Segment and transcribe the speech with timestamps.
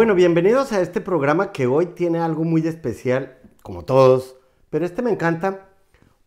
[0.00, 4.34] Bueno, bienvenidos a este programa que hoy tiene algo muy especial, como todos,
[4.70, 5.68] pero este me encanta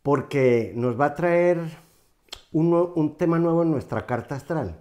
[0.03, 1.57] porque nos va a traer
[2.51, 4.79] un, tema nuevo en nuestra carta astral.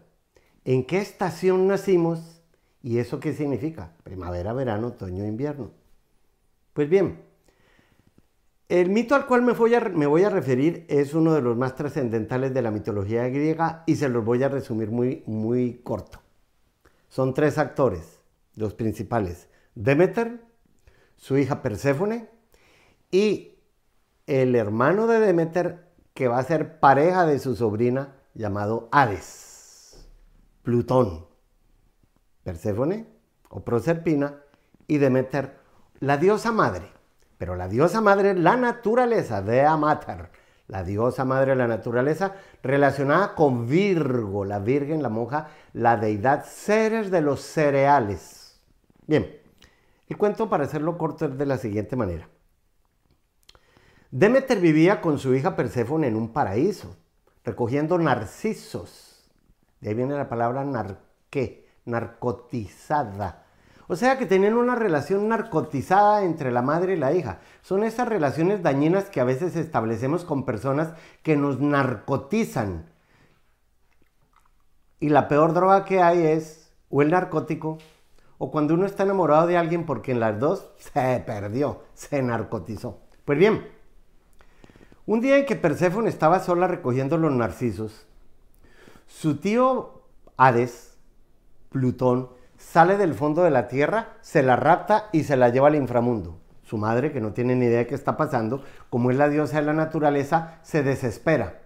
[0.66, 2.42] ¿En qué estación nacimos
[2.82, 3.92] y eso qué significa?
[4.04, 5.70] Primavera, verano, otoño, invierno.
[6.74, 7.22] Pues bien,
[8.68, 11.56] el mito al cual me voy, a, me voy, a, referir es uno de los
[11.56, 16.20] más trascendentales de la mitología griega y se los voy a resumir muy, muy corto.
[17.08, 18.11] Son tres actores
[18.54, 20.44] los principales, Demeter,
[21.16, 22.28] su hija Perséfone
[23.10, 23.58] y
[24.26, 30.08] el hermano de Demeter que va a ser pareja de su sobrina llamado Hades,
[30.62, 31.26] Plutón,
[32.42, 33.06] Perséfone
[33.48, 34.40] o Proserpina
[34.86, 35.58] y Demeter,
[36.00, 36.90] la diosa madre.
[37.38, 40.30] Pero la diosa madre, la naturaleza, Dea Mater,
[40.68, 46.44] la diosa madre de la naturaleza, relacionada con Virgo, la Virgen, la monja, la deidad,
[46.44, 48.41] seres de los cereales
[49.06, 49.40] Bien,
[50.08, 52.28] el cuento para hacerlo corto es de la siguiente manera.
[54.10, 56.96] Demeter vivía con su hija Perséfone en un paraíso,
[57.44, 59.30] recogiendo narcisos.
[59.80, 63.46] De ahí viene la palabra narqué, narcotizada.
[63.88, 67.40] O sea que tenían una relación narcotizada entre la madre y la hija.
[67.62, 72.90] Son esas relaciones dañinas que a veces establecemos con personas que nos narcotizan.
[75.00, 77.78] Y la peor droga que hay es o el narcótico
[78.44, 82.98] o cuando uno está enamorado de alguien porque en las dos se perdió, se narcotizó.
[83.24, 83.68] Pues bien,
[85.06, 88.04] un día en que Perséfone estaba sola recogiendo los narcisos,
[89.06, 90.02] su tío
[90.36, 90.98] Hades,
[91.68, 95.76] Plutón, sale del fondo de la tierra, se la rapta y se la lleva al
[95.76, 96.40] inframundo.
[96.64, 99.60] Su madre, que no tiene ni idea de qué está pasando, como es la diosa
[99.60, 101.60] de la naturaleza, se desespera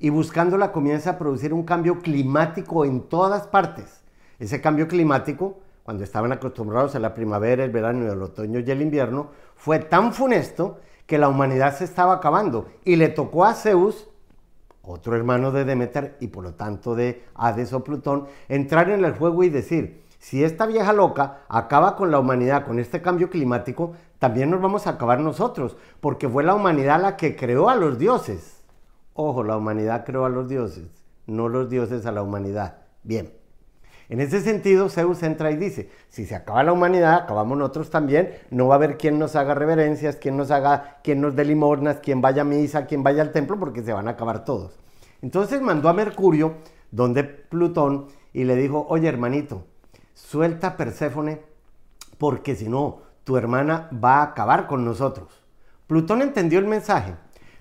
[0.00, 4.00] y buscándola comienza a producir un cambio climático en todas partes.
[4.40, 8.82] Ese cambio climático cuando estaban acostumbrados a la primavera, el verano, el otoño y el
[8.82, 14.08] invierno, fue tan funesto que la humanidad se estaba acabando y le tocó a Zeus,
[14.82, 19.12] otro hermano de Demeter y por lo tanto de Hades o Plutón, entrar en el
[19.12, 23.92] juego y decir, si esta vieja loca acaba con la humanidad, con este cambio climático,
[24.18, 27.96] también nos vamos a acabar nosotros, porque fue la humanidad la que creó a los
[27.96, 28.64] dioses.
[29.14, 30.88] Ojo, la humanidad creó a los dioses,
[31.26, 32.78] no los dioses a la humanidad.
[33.04, 33.45] Bien.
[34.08, 38.34] En ese sentido, Zeus entra y dice, si se acaba la humanidad, acabamos nosotros también,
[38.50, 41.98] no va a haber quien nos haga reverencias, quien nos haga, quien nos dé limosnas,
[41.98, 44.78] quien vaya a misa, quien vaya al templo, porque se van a acabar todos.
[45.22, 46.54] Entonces mandó a Mercurio,
[46.92, 49.64] donde Plutón, y le dijo, oye hermanito,
[50.14, 51.42] suelta a Perséfone,
[52.16, 55.42] porque si no, tu hermana va a acabar con nosotros.
[55.88, 57.16] Plutón entendió el mensaje,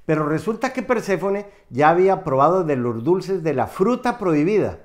[0.05, 4.84] pero resulta que Perséfone ya había probado de los dulces de la fruta prohibida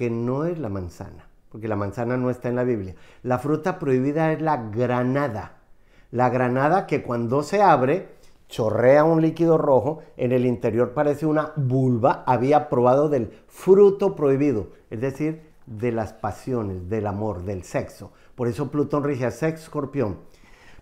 [0.00, 2.94] que no es la manzana, porque la manzana no está en la Biblia.
[3.22, 5.58] La fruta prohibida es la granada.
[6.10, 8.08] La granada que cuando se abre
[8.48, 14.68] chorrea un líquido rojo, en el interior parece una vulva, había probado del fruto prohibido,
[14.88, 18.10] es decir, de las pasiones, del amor, del sexo.
[18.36, 20.20] Por eso Plutón rige a sexo, escorpión.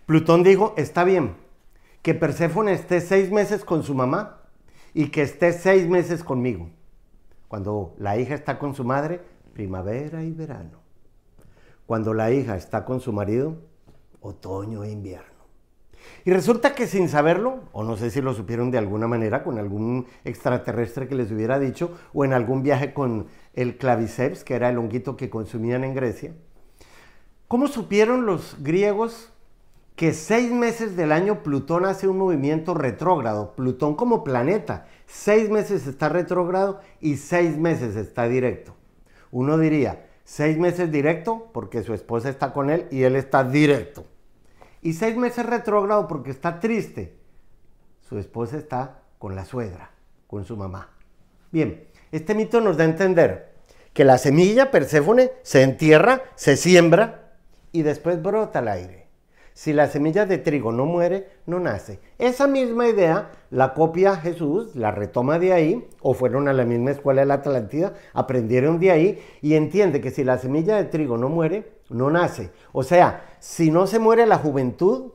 [0.05, 1.35] Plutón dijo, está bien,
[2.03, 4.43] que Perséfone esté seis meses con su mamá
[4.93, 6.69] y que esté seis meses conmigo.
[7.49, 9.21] Cuando la hija está con su madre,
[9.53, 10.79] primavera y verano.
[11.87, 13.57] Cuando la hija está con su marido,
[14.21, 15.39] otoño e invierno.
[16.25, 19.57] Y resulta que sin saberlo, o no sé si lo supieron de alguna manera, con
[19.57, 24.69] algún extraterrestre que les hubiera dicho, o en algún viaje con el claviceps, que era
[24.69, 26.35] el honguito que consumían en Grecia,
[27.47, 29.33] ¿cómo supieron los griegos
[29.95, 33.55] que seis meses del año Plutón hace un movimiento retrógrado?
[33.55, 38.75] Plutón como planeta, seis meses está retrógrado y seis meses está directo.
[39.31, 44.05] Uno diría, seis meses directo porque su esposa está con él y él está directo.
[44.81, 47.17] Y seis meses retrógrado porque está triste.
[48.01, 49.91] Su esposa está con la suegra,
[50.27, 50.89] con su mamá.
[51.51, 53.55] Bien, este mito nos da a entender
[53.93, 57.33] que la semilla Perséfone se entierra, se siembra
[57.71, 59.08] y después brota al aire.
[59.59, 61.99] Si la semilla de trigo no muere, no nace.
[62.17, 66.91] Esa misma idea la copia Jesús, la retoma de ahí, o fueron a la misma
[66.91, 71.17] escuela de la Atlántida, aprendieron de ahí y entiende que si la semilla de trigo
[71.17, 72.51] no muere, no nace.
[72.71, 75.11] O sea, si no se muere la juventud,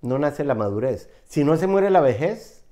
[0.00, 1.10] no nace la madurez.
[1.24, 2.64] Si no se muere la vejez,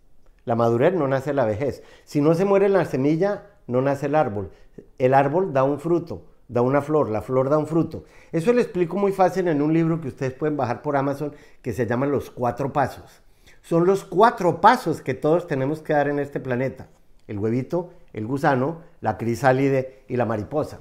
[0.44, 1.82] la madurez no nace la vejez.
[2.04, 4.52] Si no se muere la semilla, no nace el árbol.
[4.96, 8.04] El árbol da un fruto da una flor, la flor da un fruto.
[8.32, 11.72] Eso lo explico muy fácil en un libro que ustedes pueden bajar por Amazon que
[11.72, 13.22] se llama Los Cuatro Pasos.
[13.62, 16.88] Son los cuatro pasos que todos tenemos que dar en este planeta.
[17.26, 20.80] El huevito, el gusano, la crisálide y la mariposa.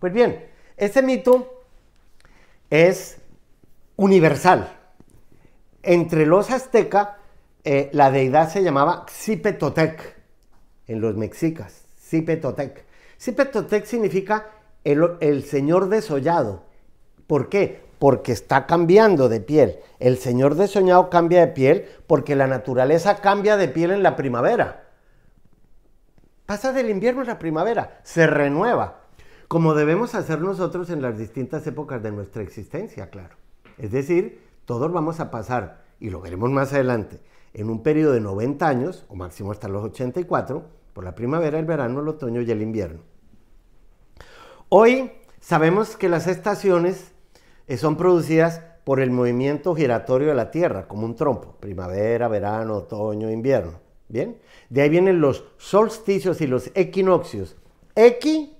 [0.00, 0.44] Pues bien,
[0.76, 1.62] ese mito
[2.70, 3.18] es
[3.94, 4.76] universal.
[5.82, 7.10] Entre los aztecas,
[7.62, 10.16] eh, la deidad se llamaba Xipetotec,
[10.88, 12.84] en los mexicas, Xipetotec.
[13.16, 14.50] Xipetotec significa
[14.84, 16.62] el, señor desollado.
[17.26, 17.82] ¿Por qué?
[17.98, 19.78] Porque está cambiando de piel.
[19.98, 24.90] El señor desollado cambia de piel porque la naturaleza cambia de piel en la primavera.
[26.46, 29.00] Pasa del invierno a la primavera, se renueva,
[29.48, 33.36] como debemos hacer nosotros en las distintas épocas de nuestra existencia, claro.
[33.78, 37.20] Es decir, todos vamos a pasar, y lo veremos más adelante,
[37.54, 41.64] en un periodo de 90 años, o máximo hasta los 84, por la primavera, el
[41.64, 43.00] verano, el otoño y el invierno.
[44.68, 47.12] Hoy sabemos que las estaciones
[47.66, 52.76] eh, son producidas por el movimiento giratorio de la Tierra, como un trompo, primavera, verano,
[52.76, 53.80] otoño, invierno.
[54.08, 54.38] Bien,
[54.68, 57.56] de ahí vienen los solsticios y los equinoccios.
[57.94, 58.56] Equi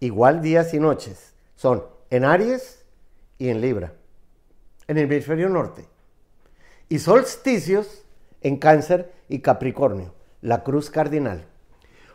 [0.00, 1.34] igual días y noches.
[1.56, 2.84] Son en Aries
[3.38, 3.94] y en Libra,
[4.86, 5.86] en el hemisferio norte.
[6.88, 8.04] Y solsticios
[8.40, 11.46] en Cáncer y Capricornio, la cruz cardinal.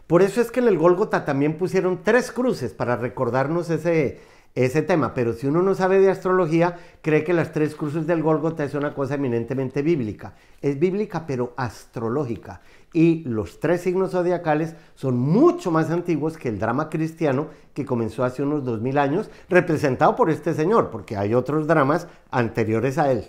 [0.07, 4.21] Por eso es que en el Gólgota también pusieron tres cruces para recordarnos ese,
[4.56, 8.24] ese tema, pero si uno no sabe de astrología, cree que las tres cruces del
[8.24, 10.33] Gólgota es una cosa eminentemente bíblica.
[10.62, 12.62] Es bíblica, pero astrológica.
[12.94, 18.24] Y los tres signos zodiacales son mucho más antiguos que el drama cristiano que comenzó
[18.24, 23.12] hace unos dos mil años, representado por este señor, porque hay otros dramas anteriores a
[23.12, 23.25] él.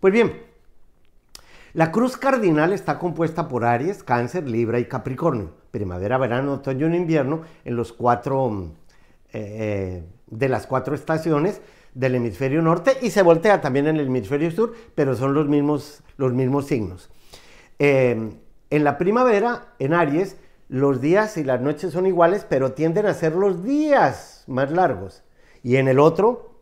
[0.00, 0.32] Pues bien,
[1.74, 5.54] la cruz cardinal está compuesta por Aries, Cáncer, Libra y Capricornio.
[5.70, 8.72] Primavera, verano, otoño y invierno en los cuatro...
[9.34, 11.60] Eh, de las cuatro estaciones
[11.94, 16.02] del hemisferio norte y se voltea también en el hemisferio sur, pero son los mismos,
[16.16, 17.10] los mismos signos.
[17.78, 18.32] Eh,
[18.70, 20.36] en la primavera, en Aries,
[20.68, 25.22] los días y las noches son iguales, pero tienden a ser los días más largos.
[25.62, 26.58] Y en el otro,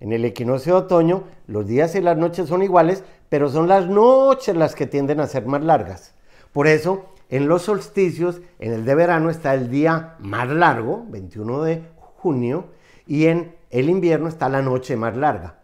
[0.00, 3.04] en el equinoccio de otoño, los días y las noches son iguales,
[3.36, 6.14] pero son las noches las que tienden a ser más largas.
[6.54, 11.62] Por eso, en los solsticios, en el de verano está el día más largo, 21
[11.64, 11.82] de
[12.16, 12.68] junio,
[13.06, 15.56] y en el invierno está la noche más larga.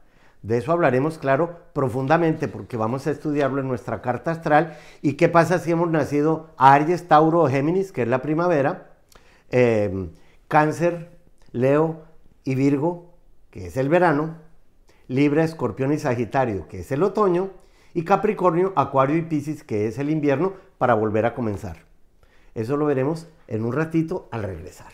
[0.43, 4.77] De eso hablaremos, claro, profundamente, porque vamos a estudiarlo en nuestra carta astral.
[5.01, 8.91] ¿Y qué pasa si hemos nacido Aries, Tauro o Géminis, que es la primavera?
[9.51, 10.11] Em,
[10.47, 11.09] cáncer,
[11.53, 12.03] Leo
[12.45, 13.15] y Virgo,
[13.51, 14.35] que es el verano.
[15.09, 17.62] Libra, Escorpión y Sagitario, que es el otoño.
[17.95, 21.79] Y Capricornio, Acuario y Piscis, que es el invierno, para volver a comenzar.
[22.55, 24.93] Eso lo veremos en un ratito al regresar.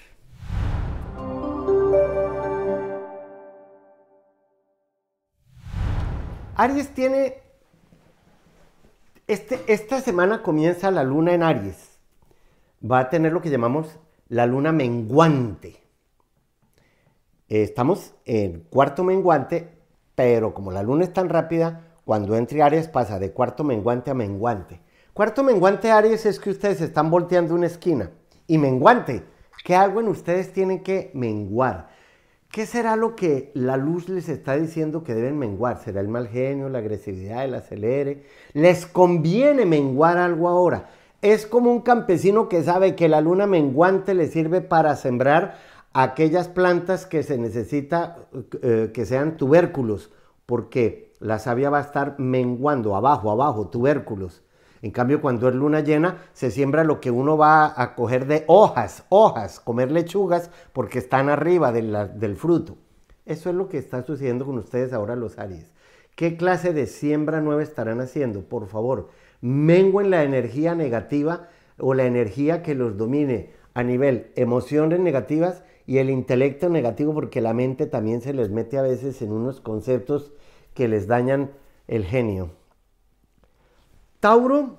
[6.56, 7.36] Aries tiene,
[9.28, 12.00] este, esta semana comienza la luna en Aries.
[12.84, 13.96] Va a tener lo que llamamos
[14.28, 15.76] la luna menguante.
[17.48, 19.78] Estamos en cuarto menguante,
[20.16, 24.14] pero como la luna es tan rápida, cuando entre Aries pasa de cuarto menguante a
[24.14, 24.80] menguante.
[25.12, 28.12] Cuarto menguante Aries es que ustedes están volteando una esquina.
[28.46, 29.24] Y menguante,
[29.62, 31.90] que algo en ustedes tienen que menguar.
[32.50, 35.80] ¿Qué será lo que la luz les está diciendo que deben menguar?
[35.80, 38.24] ¿Será el mal genio, la agresividad, el acelere?
[38.54, 40.88] Les conviene menguar algo ahora.
[41.20, 45.58] Es como un campesino que sabe que la luna menguante le sirve para sembrar
[45.92, 48.16] aquellas plantas que se necesita
[48.62, 50.10] eh, que sean tubérculos,
[50.46, 54.42] porque la savia va a estar menguando abajo, abajo, tubérculos.
[54.82, 58.44] En cambio, cuando es luna llena, se siembra lo que uno va a coger de
[58.46, 62.76] hojas, hojas, comer lechugas, porque están arriba del fruto.
[63.26, 65.72] Eso es lo que está sucediendo con ustedes ahora los Aries.
[66.14, 68.42] ¿Qué clase de siembra nueva estarán haciendo?
[68.42, 69.08] Por favor,
[69.40, 71.48] menguen la energía negativa
[71.78, 77.40] o la energía que los domine a nivel emociones negativas y el intelecto negativo, porque
[77.40, 80.32] la mente también se les mete a veces en unos conceptos
[80.78, 81.50] que les dañan
[81.88, 82.52] el genio.
[84.20, 84.76] Tauro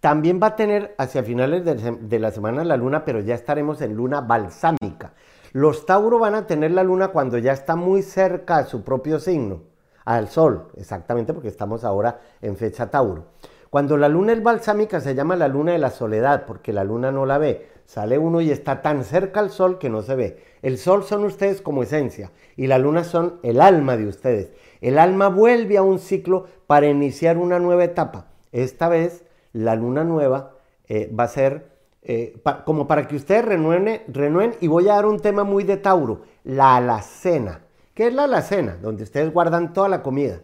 [0.00, 3.94] también va a tener hacia finales de, la semana la luna, pero ya estaremos en
[3.94, 5.12] luna balsámica.
[5.52, 9.20] Los Tauro van a tener la luna cuando ya está muy cerca a su propio
[9.20, 9.60] signo,
[10.06, 13.26] al sol, exactamente porque estamos ahora en fecha Tauro.
[13.68, 17.12] Cuando la luna es balsámica se llama la luna de la soledad, porque la luna
[17.12, 17.68] no la ve.
[17.84, 20.42] Sale uno y está tan cerca al sol que no se ve.
[20.62, 24.52] El sol son ustedes como esencia y la luna son el alma de ustedes.
[24.80, 28.28] El alma vuelve a un ciclo para iniciar una nueva etapa.
[28.52, 30.56] Esta vez la luna nueva
[30.86, 35.20] eh, va a ser eh, como para que ustedes renueven, y voy a dar un
[35.20, 37.64] tema muy de Tauro, la alacena.
[37.94, 38.76] ¿Qué es la alacena?
[38.80, 40.40] Donde ustedes guardan toda la comida.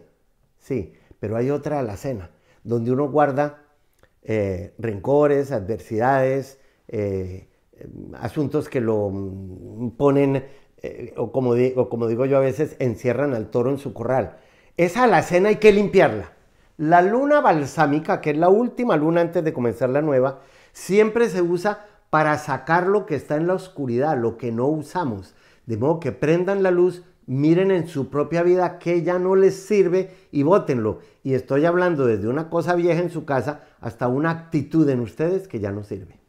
[0.57, 2.31] Sí, pero hay otra alacena,
[2.63, 3.63] donde uno guarda
[4.21, 6.59] eh, rencores, adversidades,
[8.13, 10.45] asuntos que lo mm, ponen
[10.85, 14.37] eh, o, como o como digo yo a veces, encierran al toro en su corral.
[14.77, 16.31] Esa alacena hay que limpiarla.
[16.77, 20.41] La luna balsámica, que es la última luna antes de comenzar la nueva,
[20.73, 25.35] siempre se usa para sacar lo que está en la oscuridad, lo que no usamos.
[25.65, 29.55] De modo que prendan la luz, miren en su propia vida que ya no les
[29.55, 30.99] sirve y bótenlo.
[31.23, 35.47] Y estoy hablando desde una cosa vieja en su casa hasta una actitud en ustedes
[35.47, 36.19] que ya no sirve.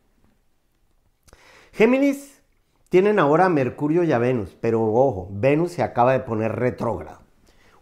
[1.73, 2.36] Géminis
[2.89, 7.21] tienen ahora a Mercurio y a Venus, pero ojo, Venus se acaba de poner retrógrado.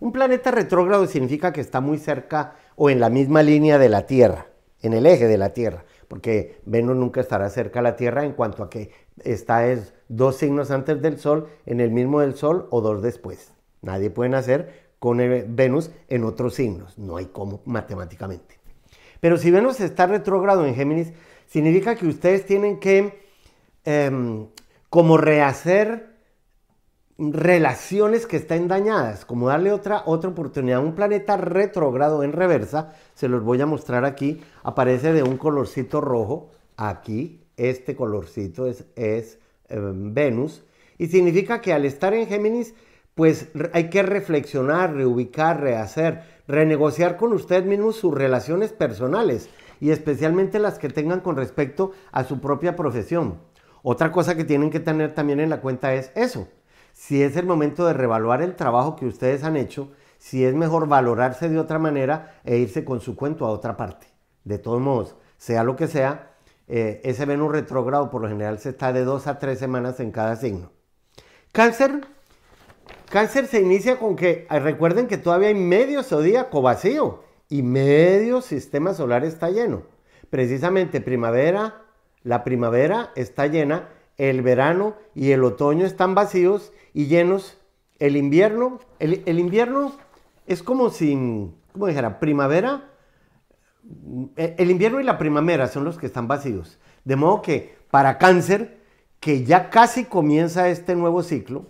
[0.01, 4.07] Un planeta retrógrado significa que está muy cerca o en la misma línea de la
[4.07, 4.49] Tierra,
[4.83, 8.33] en el eje de la Tierra, porque Venus nunca estará cerca de la Tierra en
[8.33, 8.91] cuanto a que
[9.23, 13.53] está es dos signos antes del Sol, en el mismo del Sol o dos después.
[13.83, 18.59] Nadie puede nacer con Venus en otros signos, no hay como matemáticamente.
[19.21, 21.13] Pero si Venus está retrógrado en Géminis,
[21.47, 23.23] significa que ustedes tienen que
[23.85, 24.47] em,
[24.95, 26.07] como rehacer
[27.19, 30.85] relaciones que estén dañadas, como darle otra, otra oportunidad.
[30.85, 36.01] Un planeta retrógrado en reversa, se los voy a mostrar aquí, aparece de un colorcito
[36.01, 40.63] rojo, aquí, este colorcito es, es em, Venus,
[40.97, 42.77] y significa que al estar en Géminis,
[43.17, 50.61] pues hay que reflexionar, reubicar, rehacer, renegociar con usted mismo sus relaciones personales y especialmente
[50.61, 53.41] las que tengan con respecto a su propia profesión.
[53.87, 56.49] Otra cosa que tienen que tener también en la cuenta es eso,
[56.95, 60.89] si es el momento de revaluar el trabajo que ustedes han hecho, si es mejor
[60.89, 64.07] valorarse de otra manera e irse con su cuento a otra parte.
[64.43, 66.31] De todos modos, sea lo que sea,
[66.67, 70.13] eh, ese Venus retrógrado por lo general se está de dos a tres semanas en
[70.13, 70.73] cada signo.
[71.53, 72.07] Cáncer,
[73.11, 78.95] cáncer se inicia con que, recuerden que todavía hay medio zodíaco vacío y medio sistema
[78.95, 79.83] solar está lleno.
[80.31, 81.84] Precisamente primavera,
[82.25, 87.59] la primavera está llena, el verano y el otoño están vacíos y llenos.
[87.99, 89.93] El invierno, el, invierno
[90.47, 91.15] es como si,
[91.73, 92.91] como dijera, primavera.
[94.37, 96.79] El invierno y la primavera son los que están vacíos.
[97.05, 98.81] De modo que para cáncer,
[99.21, 101.67] que ya casi comienza este nuevo ciclo,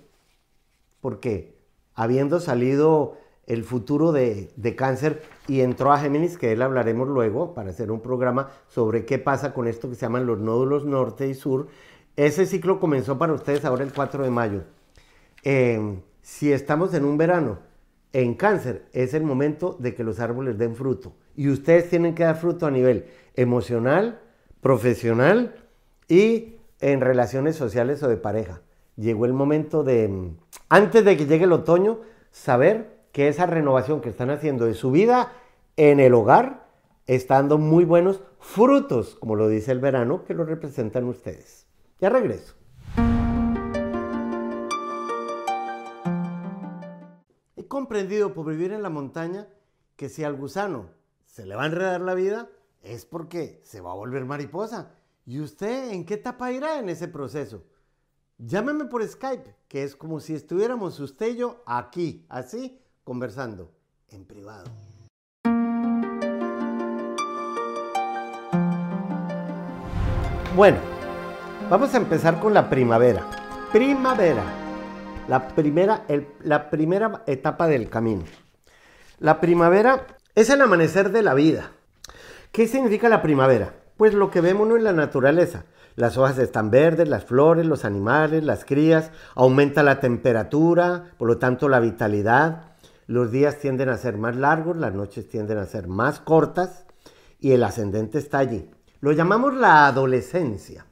[1.00, 1.58] porque
[1.94, 7.54] habiendo salido el futuro de, de, cáncer y entró a Géminis, que él hablaremos luego
[7.54, 11.28] para hacer un programa sobre qué pasa con esto que se llaman los nódulos norte
[11.28, 11.68] y sur.
[12.16, 14.62] Ese ciclo comenzó para ustedes ahora el 4 de mayo.
[15.42, 17.58] Em, si estamos en un verano
[18.12, 21.14] en cáncer, es el momento de que los árboles den fruto.
[21.36, 24.20] Y ustedes tienen que dar fruto a nivel emocional,
[24.60, 25.56] profesional
[26.08, 28.62] y en relaciones sociales o de pareja.
[28.96, 30.32] Llegó el momento de,
[30.68, 34.90] antes de que llegue el otoño, saber que esa renovación que están haciendo de su
[34.90, 35.32] vida
[35.76, 36.66] en el hogar
[37.06, 41.68] está dando muy buenos frutos, como lo dice el verano, que lo representan ustedes.
[42.00, 42.56] Ya regreso.
[47.68, 49.48] comprendido por vivir en la montaña
[49.96, 50.90] que si al gusano
[51.24, 52.48] se le va a enredar la vida,
[52.82, 54.92] es porque se va a volver mariposa.
[55.26, 57.64] ¿Y usted en qué etapa irá en ese proceso?
[58.38, 63.70] Llámeme por Skype, que es como si estuviéramos usted y yo aquí, así, conversando,
[64.08, 64.64] en privado.
[70.56, 70.78] Bueno,
[71.70, 73.24] vamos a empezar con la primavera.
[73.72, 74.64] Primavera
[75.28, 76.04] la primera,
[76.42, 78.24] la primera etapa del camino.
[79.18, 81.70] La primavera es el amanecer de la vida.
[82.52, 83.74] ¿Qué significa la primavera?
[83.96, 85.64] Pues lo que vemos en la naturaleza.
[85.96, 91.38] Las hojas están verdes, las flores, los animales, las crías, aumenta la temperatura, por lo
[91.38, 92.73] tanto la vitalidad.
[93.06, 96.86] Los días tienden a ser más largos, las noches tienden a ser más cortas
[97.38, 98.70] y el ascendente está allí.
[99.00, 100.86] Lo llamamos la adolescencia.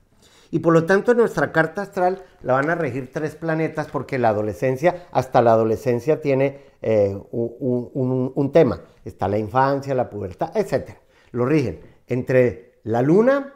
[0.51, 4.19] Y por lo tanto en nuestra carta astral la van a regir tres planetas porque
[4.19, 8.83] la adolescencia, hasta la adolescencia tiene eh, un, tema.
[9.03, 10.91] Está la infancia, la pubertad, etc.
[11.31, 13.55] Lo rigen entre la luna,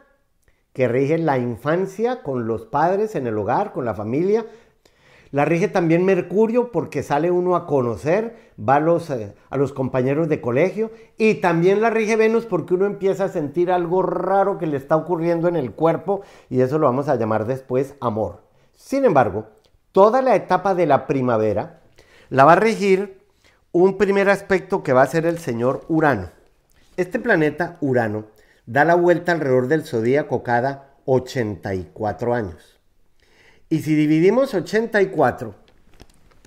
[0.73, 4.47] que rige la infancia con los padres en el hogar, con la familia,
[5.31, 9.73] la rige también Mercurio porque sale uno a conocer, va a los, eh, a los,
[9.73, 10.91] compañeros de colegio.
[11.17, 14.95] Y también la rige Venus porque uno empieza a sentir algo raro que le está
[14.95, 18.43] ocurriendo en el cuerpo y eso lo vamos a llamar después amor.
[18.75, 19.47] Sin embargo,
[19.91, 21.81] toda la etapa de la primavera
[22.29, 23.21] la va a regir
[23.71, 26.29] un primer aspecto que va a ser el señor Urano.
[26.95, 28.25] Este planeta, Urano,
[28.65, 32.76] da la vuelta alrededor del zodíaco cada 84 años.
[33.69, 35.53] Y si dividimos 84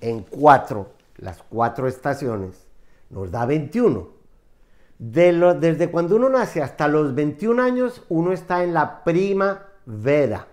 [0.01, 2.67] en 4, las cuatro estaciones,
[3.09, 4.09] nos da 21.
[4.97, 10.47] desde cuando uno nace hasta los 21 años, uno está en la primavera.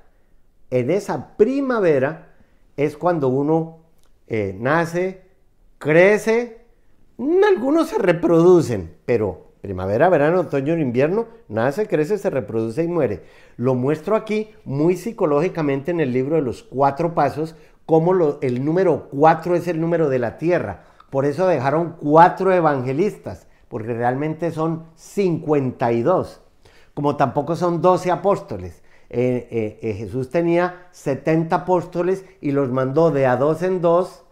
[0.70, 2.34] En esa primavera
[2.76, 3.78] es cuando uno
[4.26, 5.22] eh, nace,
[5.78, 6.66] crece,
[7.18, 13.22] algunos se reproducen, pero primavera, verano, otoño, invierno, nace, crece, se reproduce y muere.
[13.56, 19.08] Lo muestro aquí muy psicológicamente en el libro de los cuatro pasos, como el número
[19.10, 20.84] cuatro es el número de la tierra.
[21.10, 26.40] Por eso dejaron cuatro evangelistas, porque realmente son 52,
[26.94, 28.82] como tampoco son 12 apóstoles.
[29.10, 34.24] Eh, eh, eh, Jesús tenía 70 apóstoles y los mandó de a dos en dos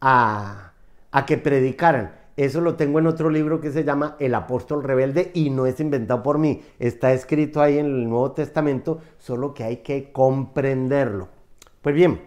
[0.00, 0.72] a,
[1.12, 2.25] a que predicaran.
[2.36, 5.80] Eso lo tengo en otro libro que se llama El apóstol rebelde y no es
[5.80, 6.62] inventado por mí.
[6.78, 11.28] Está escrito ahí en el Nuevo Testamento, solo que hay que comprenderlo.
[11.80, 12.20] Pues bien,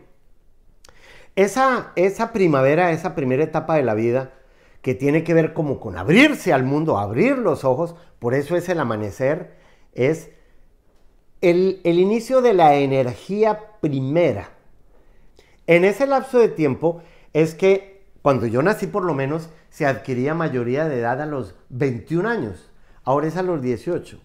[1.36, 4.34] esa, esa primavera, esa primera etapa de la vida,
[4.82, 8.68] que tiene que ver como con abrirse al mundo, abrir los ojos, por eso es
[8.68, 9.54] el amanecer,
[9.94, 10.32] es
[11.42, 14.50] el, el inicio de la energía primera.
[15.68, 17.02] En ese lapso de tiempo
[17.34, 21.56] es que cuando yo nací por lo menos se adquiría mayoría de edad a los
[21.70, 22.70] 21 años,
[23.04, 24.20] ahora es a los 18.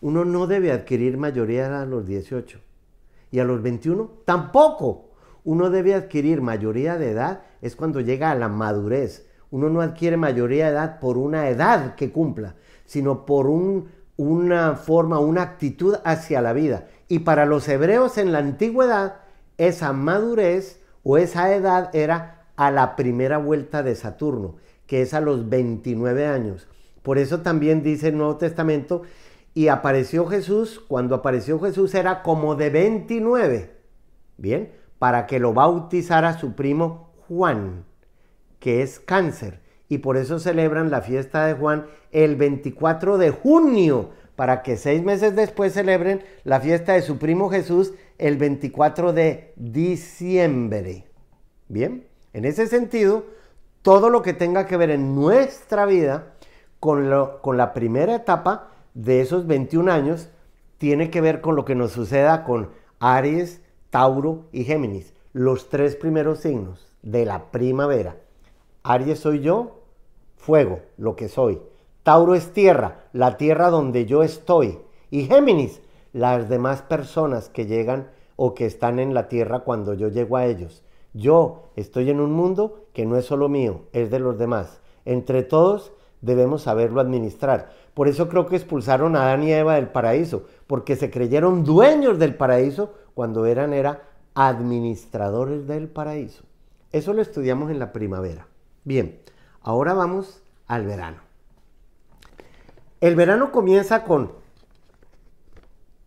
[0.00, 2.60] Uno no debe adquirir mayoría a los 18.
[3.30, 5.10] Y a los 21 tampoco.
[5.44, 9.28] Uno debe adquirir mayoría de edad es cuando llega a la madurez.
[9.50, 12.54] Uno no adquiere mayoría de edad por una edad que cumpla,
[12.84, 13.48] sino por
[14.16, 16.88] una forma, una actitud hacia la vida.
[17.08, 19.16] Y para los hebreos en la antigüedad,
[19.58, 25.22] esa madurez o esa edad era a la primera vuelta de Saturno, que es a
[25.22, 26.68] los 29 años.
[27.02, 29.00] Por eso también dice el Nuevo Testamento,
[29.54, 33.70] y apareció Jesús, cuando apareció Jesús era como de 29,
[34.36, 34.72] ¿bien?
[34.98, 37.86] Para que lo bautizara su primo Juan
[38.58, 39.60] que es cáncer.
[39.88, 45.02] Y por eso celebran la fiesta de Juan el 24 de junio, para que seis
[45.02, 51.06] meses después celebren la fiesta de su primo Jesús el 24 de diciembre.
[51.68, 53.24] Bien, en ese sentido,
[53.82, 56.34] todo lo que tenga que ver en nuestra vida
[56.78, 60.28] con, la primera etapa de esos 21 años,
[60.78, 65.96] tiene que ver con lo que nos suceda con Aries, Tauro y Géminis, los tres
[65.96, 68.16] primeros signos de la primavera.
[68.82, 69.80] Aries soy yo,
[70.36, 71.60] fuego, lo que soy.
[72.02, 74.78] Tauro es tierra, la tierra donde yo estoy.
[75.10, 80.08] Y Géminis, las demás personas que llegan o que están en la tierra cuando yo
[80.08, 80.82] llego a ellos.
[81.12, 84.80] Yo estoy en un mundo que no es solo mío, es de los demás.
[85.04, 87.72] Entre todos debemos saberlo administrar.
[87.94, 92.18] Por eso creo que expulsaron a Adán y Eva del paraíso, porque se creyeron dueños
[92.18, 94.02] del paraíso cuando eran era
[94.34, 96.44] administradores del paraíso.
[96.92, 98.46] Eso lo estudiamos en la primavera.
[98.84, 99.20] Bien,
[99.62, 101.18] ahora vamos al verano.
[103.00, 104.32] El verano comienza con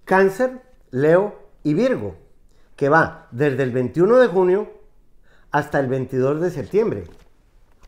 [0.05, 0.61] Cáncer,
[0.91, 2.15] Leo y Virgo,
[2.75, 4.69] que va desde el 21 de junio
[5.53, 7.03] hasta el 22 de septiembre.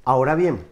[0.05, 0.63] Ahora bien,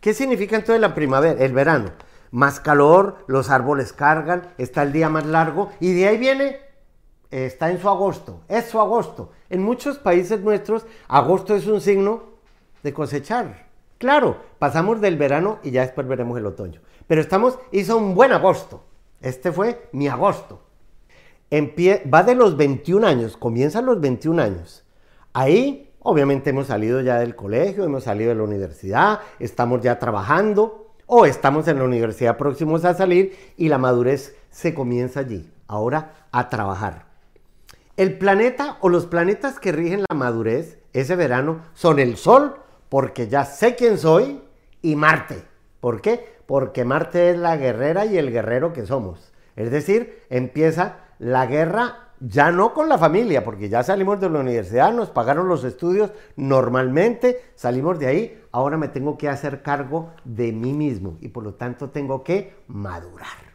[0.00, 1.90] ¿qué significa entonces la primavera, el verano?
[2.30, 6.56] Más calor, los árboles cargan, está el día más largo y de ahí viene,
[7.30, 9.32] está en su agosto, es su agosto.
[9.50, 12.22] En muchos países nuestros, agosto es un signo
[12.82, 13.66] de cosechar.
[13.98, 16.80] Claro, pasamos del verano y ya después veremos el otoño.
[17.06, 18.84] Pero estamos, hizo un buen agosto.
[19.20, 20.62] Este fue mi agosto.
[21.52, 24.86] va de los 21 años, comienzan los 21 años.
[25.34, 30.94] Ahí, obviamente, hemos salido ya del colegio, hemos salido de la universidad, estamos ya trabajando
[31.06, 35.50] o estamos en la universidad próximos a salir y la madurez se comienza allí.
[35.66, 37.06] Ahora a trabajar.
[37.96, 42.56] El planeta o los planetas que rigen la madurez ese verano son el Sol,
[42.88, 44.40] porque ya sé quién soy,
[44.82, 45.44] y Marte.
[45.80, 46.36] ¿Por qué?
[46.46, 49.32] Porque Marte es la guerrera y el guerrero que somos.
[49.56, 54.38] Es decir, empieza la guerra ya no con la familia, porque ya salimos de la
[54.38, 60.10] universidad, nos pagaron los estudios normalmente, salimos de ahí, ahora me tengo que hacer cargo
[60.24, 63.52] de mí mismo y por lo tanto tengo que madurar.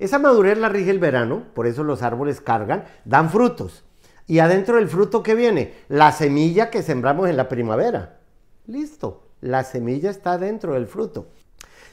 [0.00, 3.84] Esa madurez la rige el verano, por eso los árboles cargan, dan frutos.
[4.26, 8.18] Y adentro del fruto que viene, la semilla que sembramos en la primavera.
[8.66, 11.28] Listo, la semilla está dentro del fruto.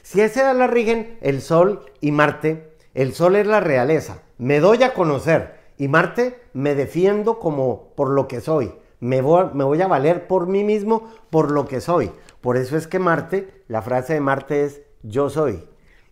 [0.02, 4.82] Si esa la rigen el Sol y Marte, el Sol es la realeza, me doy
[4.82, 8.74] a conocer y Marte me defiendo como por lo que soy.
[9.00, 12.12] Me voy, a valer por mí mismo por lo que soy.
[12.42, 15.64] Por eso es que Marte, la frase de Marte es yo soy.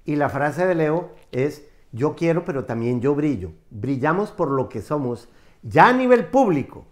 [0.06, 3.50] Y la frase de Leo es yo quiero, pero también yo brillo.
[3.68, 5.28] Brillamos por lo que somos,
[5.62, 6.86] ya a nivel público,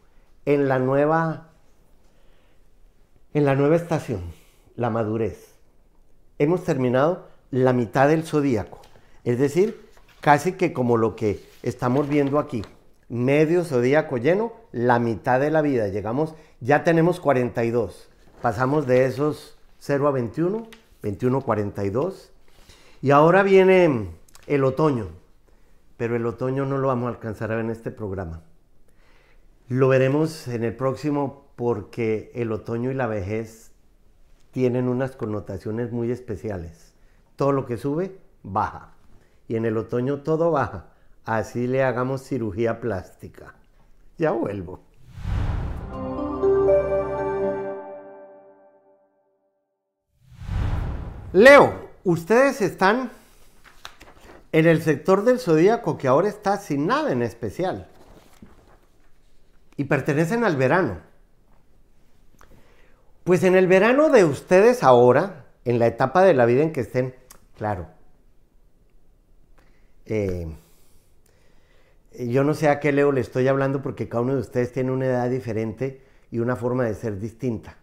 [0.44, 1.52] en la nueva
[3.32, 4.20] en la nueva estación,
[4.74, 5.54] la madurez,
[6.38, 8.80] hemos terminado la mitad del zodíaco,
[9.24, 9.88] es decir,
[10.20, 12.62] casi que como lo que estamos viendo aquí.
[13.08, 15.88] medio zodíaco lleno, la mitad de la vida.
[15.88, 18.08] Llegamos, ya tenemos 42.
[18.42, 20.66] Pasamos de esos 0 a 21,
[21.02, 22.32] 21 42.
[23.02, 24.10] Y ahora viene
[24.46, 25.08] el otoño,
[25.96, 28.42] pero el otoño no lo vamos a alcanzar en este programa.
[29.68, 33.72] Lo veremos en el próximo porque el otoño y la vejez
[34.52, 36.94] tienen unas connotaciones muy especiales.
[37.34, 38.94] Todo lo que sube, baja.
[39.48, 40.95] Y en el otoño todo baja.
[41.26, 43.56] Así le hagamos cirugía plástica.
[44.16, 44.80] Ya vuelvo.
[51.32, 53.10] Leo, ustedes están
[54.52, 57.88] en el sector del zodíaco que ahora está sin nada en especial.
[59.76, 61.00] Y pertenecen al verano.
[63.24, 66.82] Pues en el verano de ustedes ahora, en la etapa de la vida en que
[66.82, 67.16] estén,
[67.56, 67.88] claro.
[70.04, 70.46] Eh,
[72.18, 74.92] yo no sé a qué Leo le estoy hablando porque cada uno de ustedes tiene
[74.92, 77.76] una edad diferente y una forma de ser distinta.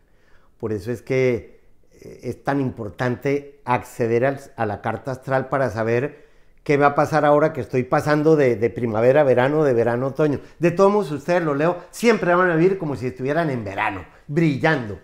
[0.60, 6.24] Por eso es que eh, es tan importante acceder a la carta astral para saber
[6.64, 10.10] qué va a pasar ahora que estoy pasando de, primavera a verano, de verano a
[10.10, 10.40] otoño.
[10.60, 14.06] De todos modos, ustedes lo leo, siempre van a vivir como si estuvieran en verano,
[14.28, 15.00] brillando.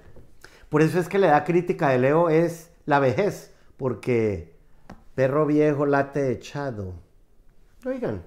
[0.69, 4.53] Por eso es que la edad crítica de Leo es la vejez, porque
[5.15, 6.93] perro viejo late echado.
[7.85, 8.23] Oigan,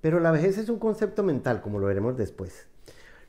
[0.00, 2.66] pero la vejez es un concepto mental, como lo veremos después.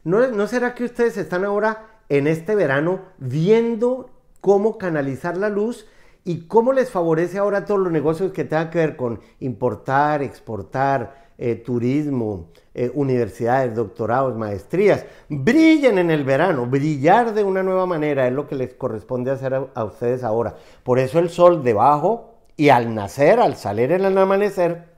[0.03, 4.10] ¿No, ¿No será que ustedes están ahora en este verano viendo
[4.41, 5.86] cómo canalizar la luz
[6.23, 11.31] y cómo les favorece ahora todos los negocios que tengan que ver con importar, exportar,
[11.38, 18.27] eh, turismo, eh, universidades, doctorados, maestrías, brillen en el verano, brillar de una nueva manera
[18.27, 20.55] es lo que les corresponde hacer a, ustedes ahora.
[20.84, 24.90] Por eso el sol debajo y al nacer, al salir en el amanecer,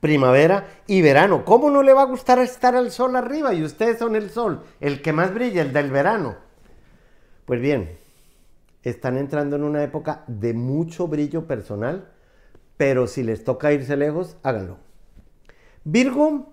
[0.00, 1.44] primavera y verano.
[1.44, 3.54] ¿Cómo no le va a gustar estar al sol arriba?
[3.54, 6.36] Y ustedes son el sol, el que más brilla, el del verano.
[7.44, 7.98] Pues bien,
[8.82, 12.12] están entrando en una época de mucho brillo personal,
[12.76, 14.78] pero si les toca irse lejos, háganlo.
[15.84, 16.52] Virgo,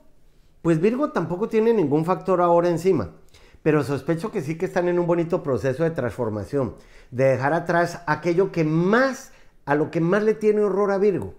[0.62, 3.12] pues Virgo tampoco tiene ningún factor ahora encima,
[3.62, 6.76] pero sospecho que sí que están en un bonito proceso de transformación,
[7.12, 9.32] de dejar atrás aquello que más,
[9.66, 11.36] a lo que más le tiene horror a Virgo.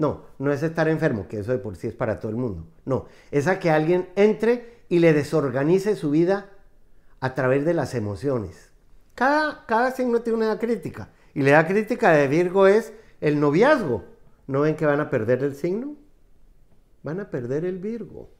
[0.00, 2.66] No, no es estar enfermo, que eso de por sí es para todo el mundo.
[2.84, 6.50] No, es a que alguien entre y le desorganice su vida
[7.20, 8.70] a través de las emociones
[9.66, 11.10] cada, signo tiene una crítica.
[11.34, 14.04] Y la edad crítica de Virgo es el noviazgo.
[14.46, 15.94] ¿No ven que van a perder el signo?
[17.02, 18.30] Van a perder el Virgo.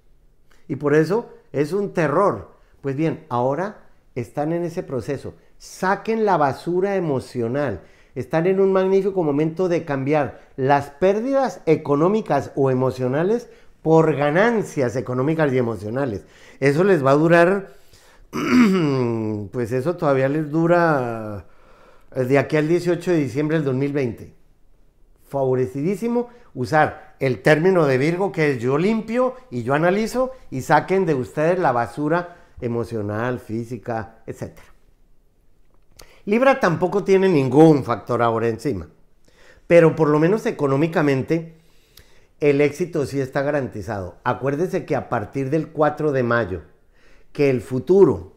[0.69, 2.53] Y por eso es un terror.
[2.81, 5.35] Pues bien, ahora están en ese proceso.
[5.59, 7.83] Saquen la basura emocional.
[8.15, 13.49] Están en un magnífico momento de cambiar las pérdidas económicas o emocionales
[13.83, 16.25] por ganancias económicas y emocionales.
[16.61, 17.81] Eso les va a durar
[19.53, 21.47] pues eso todavía les dura
[22.15, 24.33] eh, de aquí al 18 de diciembre del 2020.
[25.29, 31.07] Favorecidísimo usar el término de Virgo que es yo limpio y yo analizo y saquen
[31.07, 34.53] de ustedes la basura emocional, física, etc.
[36.31, 38.87] Libra tampoco tiene ningún factor ahora encima,
[39.67, 41.57] pero por lo menos económicamente
[42.39, 44.19] el éxito sí está garantizado.
[44.23, 46.63] Acuérdese que a partir del 4 de mayo
[47.33, 48.37] que el futuro,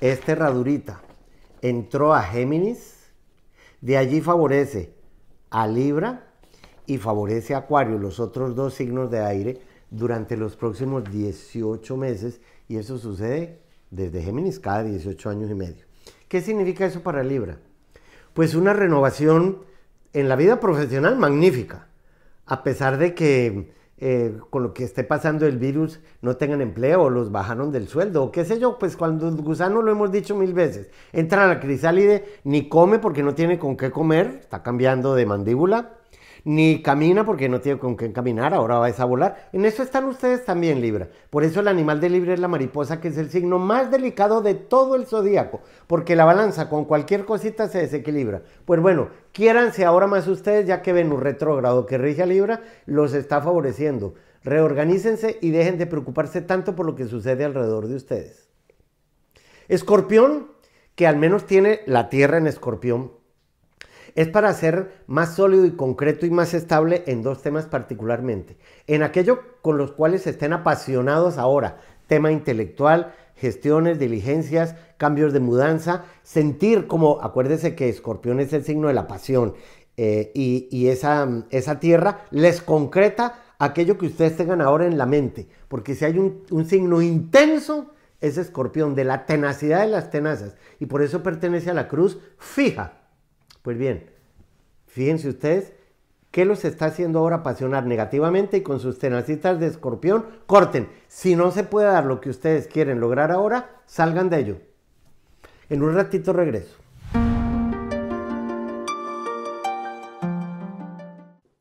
[0.00, 1.00] esta herradurita,
[1.62, 3.04] entró a Géminis,
[3.82, 4.92] de allí favorece
[5.50, 6.32] a Libra
[6.86, 9.60] y favorece a Acuario, los otros dos signos de aire,
[9.92, 13.60] durante los próximos 18 meses, y eso sucede
[13.92, 15.87] desde Géminis cada 18 años y medio.
[16.28, 17.56] ¿Qué significa eso para Libra?
[18.34, 19.64] Pues una renovación
[20.12, 21.88] en la vida profesional magnífica,
[22.44, 27.02] a pesar de que eh, con lo que esté pasando el virus no tengan empleo
[27.02, 30.12] o los bajaron del sueldo o qué sé yo, pues cuando el gusano lo hemos
[30.12, 34.38] dicho mil veces, entra a la crisálide, ni come porque no tiene con qué comer,
[34.40, 35.97] está cambiando de mandíbula,
[36.44, 39.48] ni camina porque no tiene con qué caminar, ahora va a volar.
[39.52, 41.08] En eso están ustedes también, Libra.
[41.30, 44.40] Por eso el animal de Libra es la mariposa, que es el signo más delicado
[44.42, 48.42] de todo el zodíaco, porque la balanza con cualquier cosita se desequilibra.
[48.64, 53.14] Pues bueno, quiéranse ahora más ustedes, ya que Venus retrógrado que rige a Libra los
[53.14, 54.14] está favoreciendo.
[54.44, 58.48] Reorganícense y dejen de preocuparse tanto por lo que sucede alrededor de ustedes.
[59.68, 60.48] Escorpión,
[60.94, 63.12] que al menos tiene la Tierra en Escorpión,
[64.18, 68.56] es para ser más sólido y concreto y más estable en dos temas particularmente.
[68.88, 71.76] En aquello con los cuales estén apasionados ahora,
[72.08, 78.88] tema intelectual, gestiones, diligencias, cambios de mudanza, sentir como, acuérdese que escorpión es el signo
[78.88, 79.54] de la pasión
[79.96, 85.94] eh, y, esa, tierra les concreta aquello que ustedes tengan ahora en la mente, porque
[85.94, 90.86] si hay un, un signo intenso, es escorpión, de la tenacidad de las tenazas, y
[90.86, 92.98] por eso pertenece a la cruz fija.
[93.68, 94.08] Pues bien,
[94.86, 95.74] fíjense ustedes
[96.30, 100.24] ¿Qué los está haciendo ahora apasionar negativamente y con sus tenacitas de escorpión?
[100.46, 100.88] Corten.
[101.06, 104.60] Si no se puede dar lo que ustedes quieren lograr ahora, salgan de ello.
[105.68, 106.78] En un ratito regreso.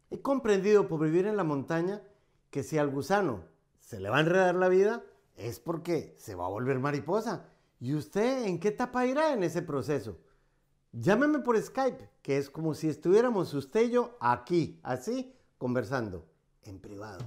[0.10, 2.02] He comprendido por vivir en la montaña
[2.52, 3.41] que si al gusano
[3.82, 5.04] se le va a enredar la vida,
[5.36, 7.50] es porque se va a volver mariposa.
[7.82, 10.20] ¿Y usted en qué etapa irá en ese proceso?
[11.00, 16.26] Llámeme por Skype, que es como si estuviéramos usted y yo aquí, así, conversando,
[16.64, 17.20] en privado.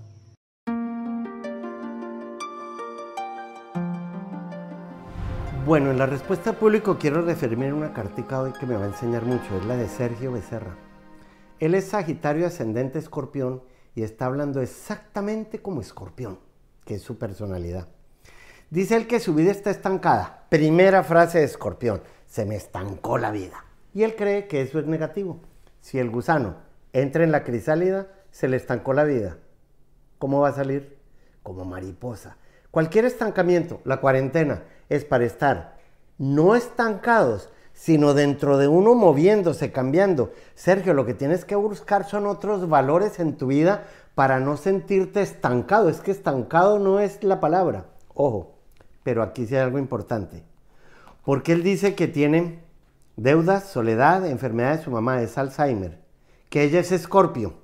[5.64, 8.86] Bueno, en la respuesta al público quiero referirme a una cartica hoy que me va
[8.86, 10.76] a enseñar mucho, es la de Sergio Becerra.
[11.60, 13.62] Él es Sagitario ascendente escorpión
[13.94, 16.40] y está hablando exactamente como escorpión,
[16.84, 17.86] que es su personalidad.
[18.68, 20.46] Dice él que su vida está estancada.
[20.48, 23.64] Primera frase de escorpión se me estancó la vida.
[23.92, 25.40] Y él cree que eso es negativo.
[25.80, 26.54] Si el gusano
[26.92, 29.36] entra en la crisálida, se le estancó la vida.
[30.18, 30.96] ¿Cómo va a salir?
[31.42, 32.36] Como mariposa.
[32.70, 35.76] Cualquier estancamiento, la cuarentena, es para estar
[36.18, 40.32] no estancados, sino dentro de uno moviéndose, cambiando.
[40.54, 45.20] Sergio, lo que tienes que buscar son otros valores en tu vida para no sentirte
[45.20, 45.88] estancado.
[45.88, 47.86] Es que estancado no es la palabra.
[48.14, 48.54] Ojo,
[49.02, 50.44] pero aquí sí hay algo importante.
[51.24, 52.60] Porque él dice que tiene
[53.16, 55.98] deudas, soledad, enfermedad de su mamá, es Alzheimer,
[56.48, 57.54] que ella es Escorpio.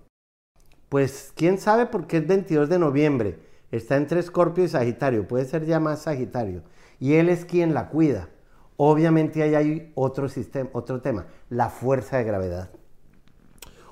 [0.88, 3.38] Pues quién sabe porque es 22 de noviembre,
[3.70, 6.62] está entre Escorpio y Sagitario, puede ser ya más Sagitario,
[7.00, 8.28] y él es quien la cuida.
[8.76, 12.70] Obviamente ahí hay otro, sistema, otro tema, la fuerza de gravedad.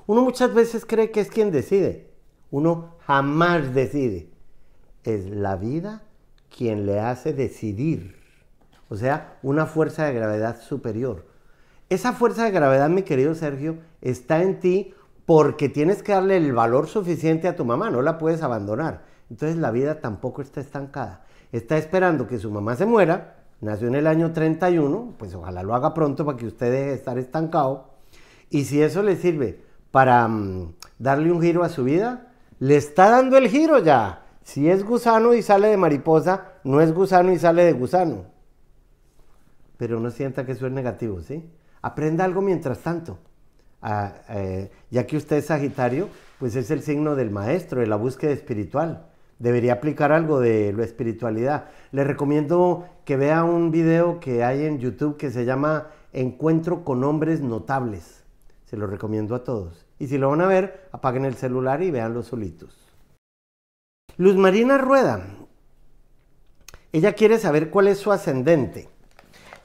[0.05, 2.11] Uno muchas veces cree que es quien decide,
[2.51, 4.29] uno jamás decide.
[5.03, 6.03] Es la vida
[6.55, 8.24] quien le hace decidir
[8.89, 11.25] o sea, una fuerza de gravedad superior.
[11.89, 14.93] Esa fuerza de gravedad, mi querido Sergio, está en ti
[15.25, 19.03] porque tienes que darle el valor suficiente a tu mamá, no la puedes abandonar.
[19.29, 21.25] Entonces la vida tampoco está estancada.
[21.51, 25.73] Está esperando que su mamá se muera, nació en el año 31, pues ojalá lo
[25.73, 27.89] haga pronto para que usted deje de estar estancado.
[28.49, 32.27] Y si eso le sirve para mm, darle un giro a su vida,
[32.59, 34.23] le está dando el giro ya.
[34.43, 38.34] Si es gusano y sale de mariposa, no es gusano y sale de gusano
[39.77, 41.43] pero no sienta que eso es negativo, ¿sí?
[41.81, 43.19] Aprenda algo mientras tanto.
[43.81, 46.09] Ah, eh, ya que usted es Sagitario,
[46.39, 49.05] pues es el signo del maestro, de la búsqueda espiritual.
[49.37, 51.65] Debería aplicar algo de la espiritualidad.
[51.91, 57.03] Le recomiendo que vea un video que hay en YouTube que se llama Encuentro con
[57.03, 58.23] hombres notables.
[58.65, 59.85] Se lo recomiendo a todos.
[59.99, 62.75] Y si lo van a ver, apaguen el celular y veanlo solitos.
[64.17, 65.27] Luz Marina Rueda.
[66.93, 68.89] Ella quiere saber cuál es su ascendente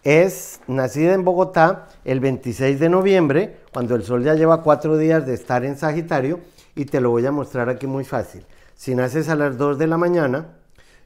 [0.03, 5.27] es nacida en Bogotá el 26 de noviembre, cuando el sol ya lleva cuatro días
[5.27, 6.41] de estar en Sagitario,
[6.75, 8.47] y te lo voy a mostrar aquí muy fácil.
[8.75, 10.57] Si naces a las 2 de la mañana,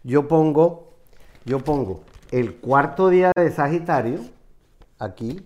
[0.04, 0.94] yo pongo,
[1.44, 4.20] yo pongo el cuarto día de Sagitario,
[4.98, 5.44] aquí,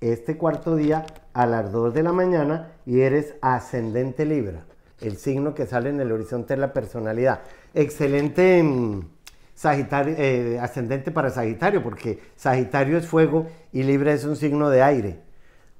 [0.00, 4.64] este cuarto día a las 2 de la mañana, y eres ascendente Libra,
[5.00, 7.40] el signo que sale en el horizonte de la personalidad.
[7.74, 9.15] Excelente mm,
[9.56, 14.82] Sagitario, eh, ascendente para Sagitario, porque Sagitario es fuego y Libra es un signo de
[14.82, 15.18] aire.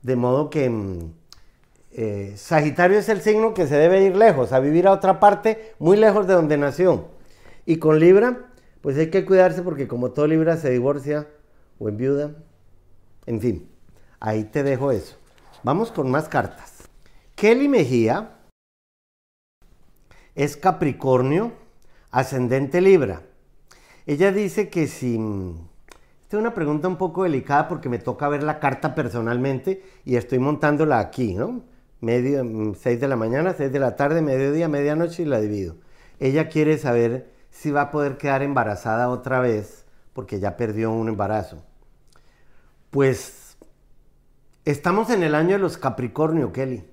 [0.00, 1.12] De modo que mm,
[1.92, 5.74] eh, Sagitario es el signo que se debe ir lejos, a vivir a otra parte,
[5.78, 7.08] muy lejos de donde nació.
[7.66, 8.46] Y con Libra,
[8.80, 11.26] pues hay que cuidarse porque como todo Libra se divorcia
[11.78, 12.34] o enviuda.
[13.26, 13.68] En fin,
[14.20, 15.18] ahí te dejo eso.
[15.62, 16.88] Vamos con más cartas.
[17.34, 18.38] Kelly Mejía
[20.34, 21.52] es Capricornio,
[22.10, 23.20] ascendente Libra.
[24.07, 25.16] Ella dice que si...
[26.23, 30.16] Esta es una pregunta un poco delicada porque me toca ver la carta personalmente y
[30.16, 31.62] estoy montándola aquí, ¿no?
[32.01, 32.42] Medio,
[32.75, 35.77] 6 mm, de la mañana, 6 de la tarde, mediodía, medianoche y la divido.
[36.19, 41.09] Ella quiere saber si va a poder quedar embarazada otra vez porque ya perdió un
[41.09, 41.62] embarazo.
[42.90, 43.57] Pues
[44.64, 46.85] estamos en el año de los Capricornio, Kelly.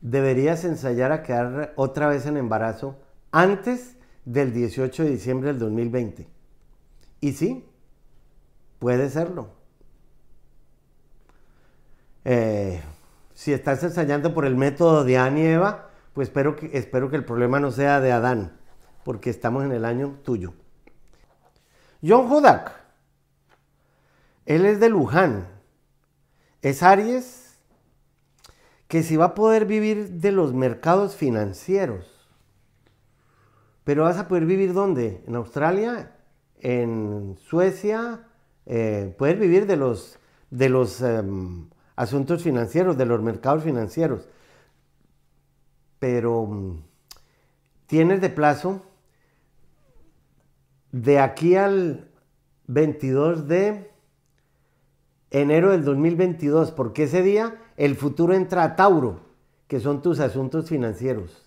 [0.00, 2.96] Deberías ensayar a quedar otra vez en embarazo
[3.30, 6.28] antes del 18 de diciembre del 2020.
[7.20, 7.64] Y sí,
[8.78, 9.50] puede serlo.
[12.24, 12.82] Eh,
[13.34, 17.16] si estás ensayando por el método de Adán y Eva, pues espero que, espero que
[17.16, 18.58] el problema no sea de Adán,
[19.04, 20.54] porque estamos en el año tuyo.
[22.04, 22.72] John Hudak,
[24.46, 25.48] él es de Luján,
[26.60, 27.58] es Aries,
[28.88, 32.11] que si va a poder vivir de los mercados financieros.
[33.84, 35.22] Pero vas a poder vivir dónde?
[35.26, 36.12] En Australia,
[36.60, 38.26] en Suecia,
[38.66, 40.18] eh, poder vivir de los,
[40.50, 44.28] de los em, asuntos financieros, de los mercados financieros.
[45.98, 46.82] Pero mm,
[47.86, 48.82] tienes de plazo
[50.92, 52.08] de aquí al
[52.68, 53.90] 22 de
[55.30, 59.20] enero del 2022, porque ese día el futuro entra a Tauro,
[59.66, 61.41] que son tus asuntos financieros.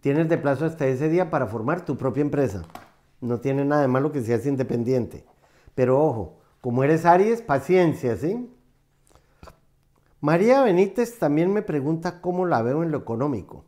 [0.00, 2.62] Tienes de plazo hasta ese día para formar tu propia empresa.
[3.20, 5.24] No tiene nada de malo que seas independiente.
[5.74, 8.50] Pero ojo, como eres Aries, paciencia, ¿sí?
[10.20, 13.64] María Benítez también me pregunta cómo la veo en lo económico.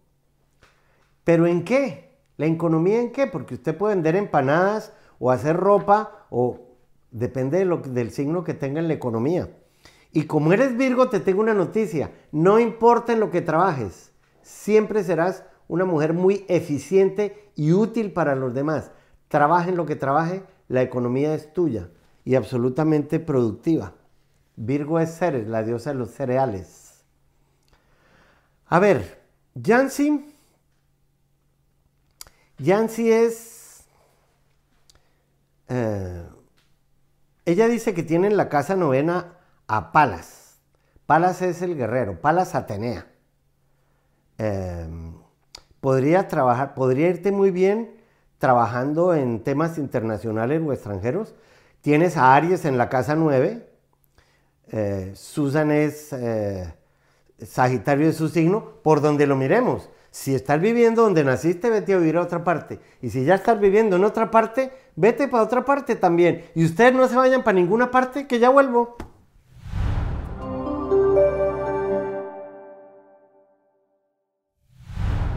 [1.25, 2.19] ¿Pero en qué?
[2.37, 3.27] ¿La economía en qué?
[3.27, 6.61] Porque usted puede vender empanadas o hacer ropa o
[7.11, 9.51] depende del signo que tenga en la economía.
[10.13, 12.13] Y como eres Virgo, te tengo una noticia.
[12.33, 14.13] No importa en lo que trabajes,
[14.43, 18.91] siempre serás una mujer muy eficiente y útil para los demás.
[19.29, 21.91] Trabaje en lo que trabaje, la economía es tuya
[22.25, 23.95] y absolutamente productiva.
[24.57, 27.05] Virgo es Ceres, la diosa de los cereales.
[28.67, 29.23] A ver,
[29.55, 30.35] Yancy.
[32.59, 33.85] Yancy es...
[35.69, 36.27] Eh,
[37.45, 40.59] ella dice que tiene en la casa novena a Palas.
[41.07, 43.07] Palas es el guerrero, Palas Atenea.
[44.37, 45.08] Em,
[45.81, 47.99] podría trabajar, podría irte muy bien
[48.39, 51.35] trabajando en temas internacionales o extranjeros.
[51.81, 53.69] Tienes a Aries en la casa 9.
[54.71, 56.73] Eh, Susan es eh,
[57.45, 59.91] Sagitario de su signo, por donde lo miremos.
[60.11, 62.81] Si estás viviendo donde naciste, vete a vivir a otra parte.
[63.01, 66.45] Y si ya estás viviendo en otra parte, vete para otra parte también.
[66.55, 68.97] Y ustedes no se vayan para ninguna parte, que ya vuelvo.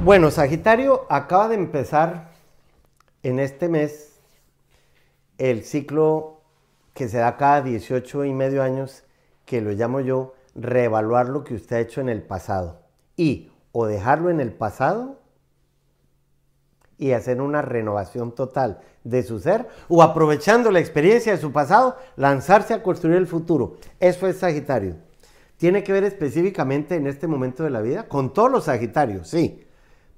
[0.03, 2.31] Bueno, Sagitario acaba de empezar
[3.21, 4.19] en este mes
[5.37, 6.41] el ciclo
[6.95, 9.03] que se da cada 18 y medio años,
[9.45, 12.79] que lo llamo yo reevaluar lo que usted ha hecho en el pasado.
[13.15, 15.19] Y o dejarlo en el pasado
[16.97, 21.95] y hacer una renovación total de su ser, o aprovechando la experiencia de su pasado,
[22.15, 23.77] lanzarse a construir el futuro.
[23.99, 24.95] Eso es Sagitario.
[25.57, 29.67] Tiene que ver específicamente en este momento de la vida con todos los Sagitarios, sí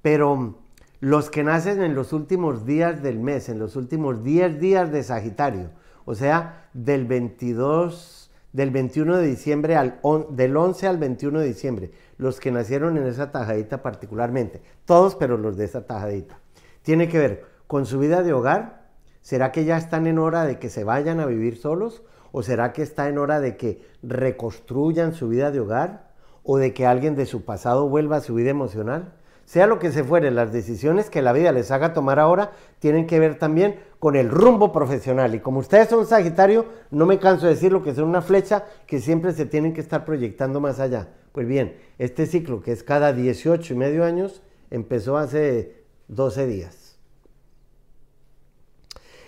[0.04, 0.56] pero
[1.00, 5.02] los que nacen en los últimos días del mes, en los últimos 10 días de
[5.02, 5.70] Sagitario,
[6.04, 11.90] o sea, del 22, del 21 de diciembre al del 11 al 21 de diciembre,
[12.18, 16.38] los que nacieron en esa tajadita particularmente, todos pero los de esa tajadita.
[16.82, 18.88] Tiene que ver con su vida de hogar,
[19.22, 22.74] ¿será que ya están en hora de que se vayan a vivir solos o será
[22.74, 26.12] que está en hora de que reconstruyan su vida de hogar
[26.42, 29.14] o de que alguien de su pasado vuelva a su vida emocional?
[29.44, 33.06] Sea lo que se fuere, las decisiones que la vida les haga tomar ahora tienen
[33.06, 35.34] que ver también con el rumbo profesional.
[35.34, 39.00] Y como ustedes son Sagitario, no me canso de decirlo que son una flecha que
[39.00, 41.08] siempre se tienen que estar proyectando más allá.
[41.32, 46.96] Pues bien, este ciclo que es cada 18 y medio años empezó hace 12 días.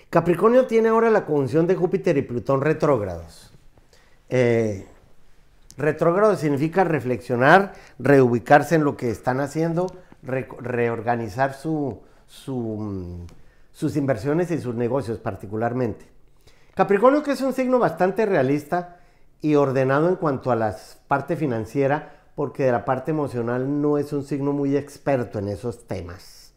[0.09, 3.53] Capricornio tiene ahora la conjunción de Júpiter y Plutón retrógrados.
[4.29, 4.87] Eh,
[5.77, 9.87] retrógrado significa reflexionar, reubicarse en lo que están haciendo,
[10.27, 13.27] reorganizar mm,
[13.73, 16.07] sus inversiones y sus negocios particularmente.
[16.75, 19.01] Capricornio que es un signo bastante realista
[19.41, 20.77] y ordenado en cuanto a la
[21.09, 25.87] parte financiera, porque de la parte emocional no es un signo muy experto en esos
[25.87, 26.53] temas.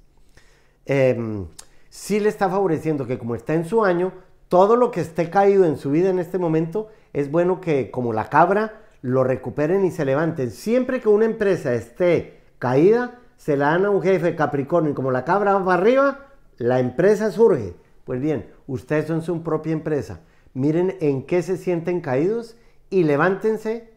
[0.85, 1.45] Eh,
[1.89, 4.11] sí le está favoreciendo que como está en su año,
[4.49, 8.13] todo lo que esté caído en su vida en este momento, es bueno que como
[8.13, 10.51] la cabra lo recuperen y se levanten.
[10.51, 15.11] Siempre que una empresa esté caída, se la dan a un jefe Capricornio y como
[15.11, 17.73] la cabra va arriba, la empresa surge.
[18.03, 20.19] Pues bien, ustedes son su propia empresa.
[20.53, 22.57] Miren en qué se sienten caídos
[22.89, 23.93] y levántense,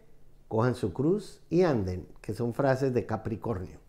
[0.47, 3.81] cojan su cruz y anden, que son frases de Capricornio.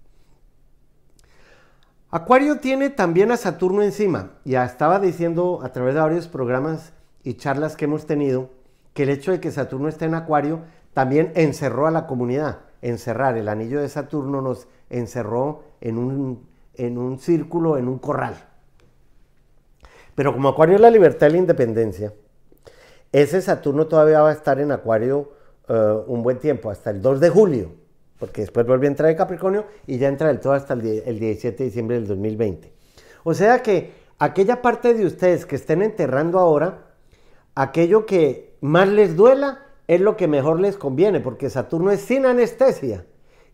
[2.09, 4.31] Acuario tiene también a Saturno encima.
[4.45, 8.49] Ya estaba diciendo a través de varios programas y charlas que hemos tenido
[8.95, 10.61] que el hecho de que Saturno esté en Acuario
[10.93, 12.61] también encerró a la comunidad.
[12.83, 18.35] Encerrar el anillo de Saturno nos encerró en un, en un círculo, en un corral.
[20.15, 22.13] Pero como Acuario es la libertad y la independencia,
[23.13, 25.31] ese Saturno todavía va a estar en Acuario
[25.69, 27.71] eh, un buen tiempo, hasta el 2 de julio,
[28.19, 31.19] porque después vuelve a entrar en Capricornio y ya entra del todo hasta el, el
[31.19, 32.73] 17 de diciembre del 2020.
[33.23, 36.91] O sea que aquella parte de ustedes que estén enterrando ahora,
[37.55, 42.25] aquello que más les duela, es lo que mejor les conviene, porque Saturno es sin
[42.25, 43.05] anestesia.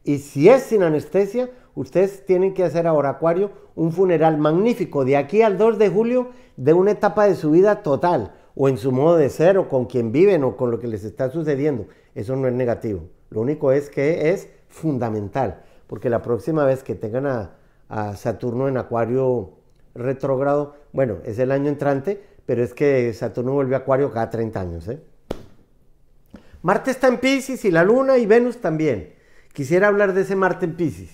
[0.03, 5.17] Y si es sin anestesia, ustedes tienen que hacer ahora, Acuario, un funeral magnífico de
[5.17, 8.91] aquí al 2 de julio de una etapa de su vida total, o en su
[8.91, 11.87] modo de ser, o con quien viven, o con lo que les está sucediendo.
[12.15, 13.01] Eso no es negativo.
[13.29, 17.55] Lo único es que es fundamental, porque la próxima vez que tengan a,
[18.15, 19.53] Saturno en Acuario
[19.95, 24.61] retrógrado, bueno, es el año entrante, pero es que Saturno vuelve a Acuario cada 30
[24.61, 24.87] años.
[24.87, 25.01] ¿eh?
[26.61, 29.13] Marte está en Pisces y la Luna y Venus también.
[29.53, 31.09] Quisiera hablar de ese Marte en Pisces.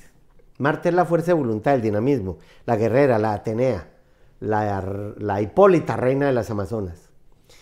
[0.58, 3.90] Marte es la fuerza de voluntad, el dinamismo, la guerrera, la Atenea,
[4.40, 7.10] la, Hipólita, reina de las Amazonas.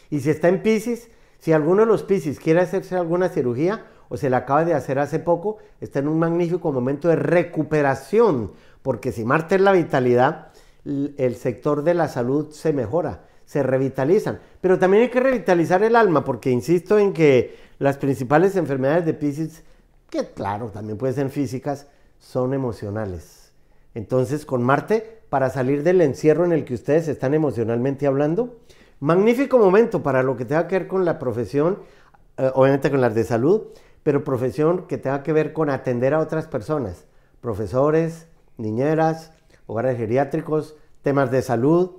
[0.10, 1.10] Y si está en Pisces,
[1.40, 5.00] si alguno de los Pisces quiere hacerse alguna cirugía o se la acaba de hacer
[5.00, 10.54] hace poco, está en un magnífico momento de recuperación, porque si Marte es la vitalidad,
[10.86, 14.40] el sector de la salud se mejora, se revitalizan.
[14.62, 19.14] Pero también hay que revitalizar el alma, porque insisto en que las principales enfermedades de
[19.14, 19.62] Pisces,
[20.10, 23.52] que claro, también pueden ser físicas, son emocionales.
[23.94, 28.62] Entonces, con Marte, para salir del encierro en el que ustedes están emocionalmente hablando,
[29.02, 31.80] magnífico momento para lo que tenga que ver con la profesión,
[32.38, 33.64] eh, obviamente con las de salud,
[34.02, 37.04] pero profesión que tenga que ver con atender a otras personas,
[37.42, 38.28] profesores,
[38.58, 39.34] niñeras,
[39.68, 41.92] hogares geriátricos, temas de salud.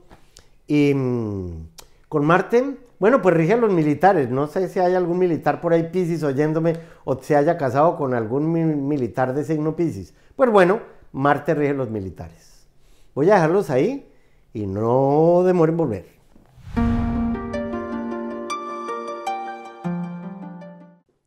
[0.66, 1.68] Y mm,
[2.08, 4.30] con Marte, bueno, pues rige a los militares.
[4.30, 8.14] No sé si hay algún militar por ahí Piscis oyéndome o se haya casado con
[8.14, 8.50] algún
[8.88, 10.14] militar de signo Piscis.
[10.34, 10.80] Pues bueno,
[11.12, 12.66] Marte rige los militares.
[13.14, 14.10] Voy a dejarlos ahí
[14.54, 16.06] y no demoren volver.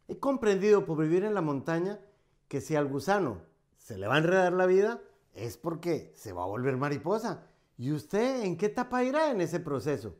[0.07, 1.99] He comprendido por vivir en la montaña
[2.47, 3.41] que si al gusano
[3.77, 4.99] se le va a enredar la vida
[5.35, 7.43] es porque se va a volver mariposa.
[7.77, 10.15] ¿Y usted en qué etapa irá en ese proceso?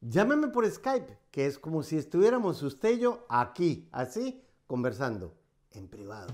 [0.00, 5.34] Llámeme por Skype, que es como si estuviéramos usted y yo aquí, así, conversando,
[5.72, 6.32] en privado.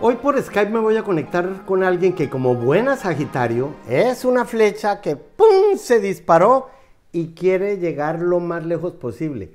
[0.00, 4.46] Hoy por Skype me voy a conectar con alguien que como buena Sagitario es una
[4.46, 5.76] flecha que ¡pum!
[5.76, 6.70] se disparó
[7.12, 9.52] y quiere llegar lo más lejos posible.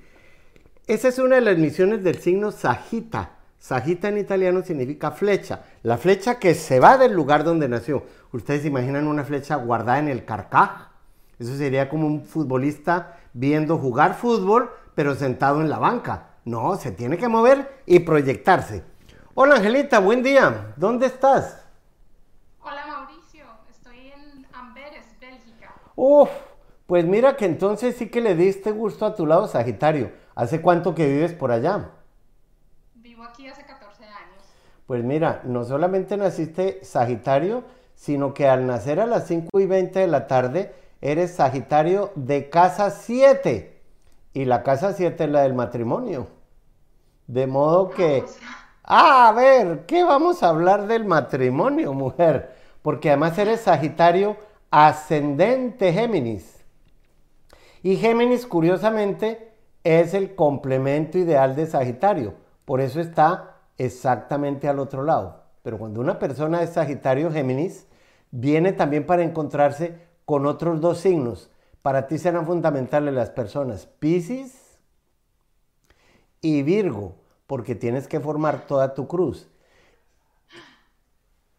[0.86, 3.37] Esa es una de las misiones del signo Sagita.
[3.60, 8.04] Sagita en italiano significa flecha, la flecha que se va del lugar donde nació.
[8.32, 10.90] Ustedes imaginan una flecha guardada en el carcaj.
[11.40, 16.36] Eso sería como un futbolista viendo jugar fútbol, pero sentado en la banca.
[16.46, 18.84] No, se tiene que mover y proyectarse.
[19.34, 20.74] Hola Angelita, buen día.
[20.78, 21.66] ¿Dónde estás?
[22.62, 25.74] Hola Mauricio, estoy en Amberes, Bélgica.
[25.96, 26.30] Uf,
[26.86, 30.12] pues mira que entonces sí que le diste gusto a tu lado Sagitario.
[30.36, 31.92] ¿Hace cuánto que vives por allá?
[34.86, 37.64] Pues mira, no solamente naciste Sagitario,
[37.96, 42.50] sino que al nacer a las 5 y 20 de la tarde eres Sagitario de
[42.50, 43.82] casa 7.
[44.34, 46.28] Y la casa 7 es la del matrimonio.
[47.28, 48.24] De modo que...
[48.84, 52.56] Ah, a ver, ¿qué vamos a hablar del matrimonio, mujer?
[52.82, 54.38] Porque además eres Sagitario
[54.72, 56.64] ascendente Géminis.
[57.84, 59.52] Y Géminis, curiosamente,
[59.84, 62.47] es el complemento ideal de Sagitario.
[62.68, 65.42] Por eso está exactamente al otro lado.
[65.64, 67.88] Pero cuando una persona es Sagitario Géminis,
[68.30, 71.50] viene también para encontrarse con otros dos signos.
[71.82, 74.82] Para ti serán fundamentales las personas Pisces
[76.42, 77.16] y Virgo,
[77.48, 79.48] porque tienes que formar toda tu cruz.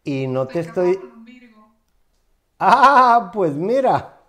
[0.03, 0.99] Y no te estoy...
[2.59, 4.19] Ah, pues mira,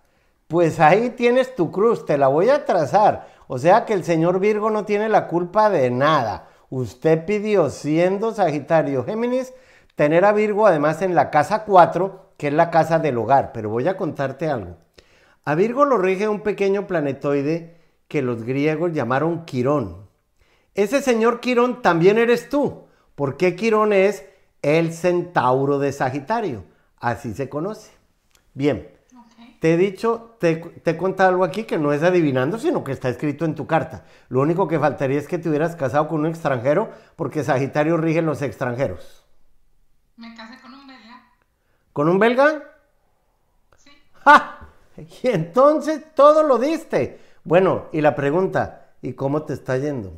[0.48, 3.28] pues ahí tienes tu cruz, te la voy a trazar.
[3.48, 6.46] O sea que el señor Virgo no tiene la culpa de nada.
[6.70, 9.52] Usted pidió, siendo Sagitario Géminis,
[9.96, 13.50] tener a Virgo además en la casa 4, que es la casa del hogar.
[13.52, 14.76] Pero voy a contarte algo.
[15.44, 20.08] A Virgo lo rige un pequeño planetoide que los griegos llamaron Quirón.
[20.74, 22.86] Ese señor Quirón también eres tú.
[23.16, 24.24] porque Quirón es
[24.62, 26.64] el centauro de Sagitario?
[26.98, 27.90] Así se conoce.
[28.54, 28.88] Bien,
[29.60, 33.10] te he dicho, te, he contado algo aquí que no es adivinando, sino que está
[33.10, 34.04] escrito en tu carta.
[34.30, 38.22] Lo único que faltaría es que te hubieras casado con un extranjero, porque Sagitario rige
[38.22, 39.26] los extranjeros.
[40.16, 41.22] Me casé con un belga.
[41.92, 42.62] ¿Con un belga?
[43.76, 43.90] Sí.
[44.24, 44.68] ¡Ja!
[44.96, 47.20] Y entonces todo lo diste.
[47.44, 50.12] Bueno, y la pregunta, ¿y cómo te está yendo?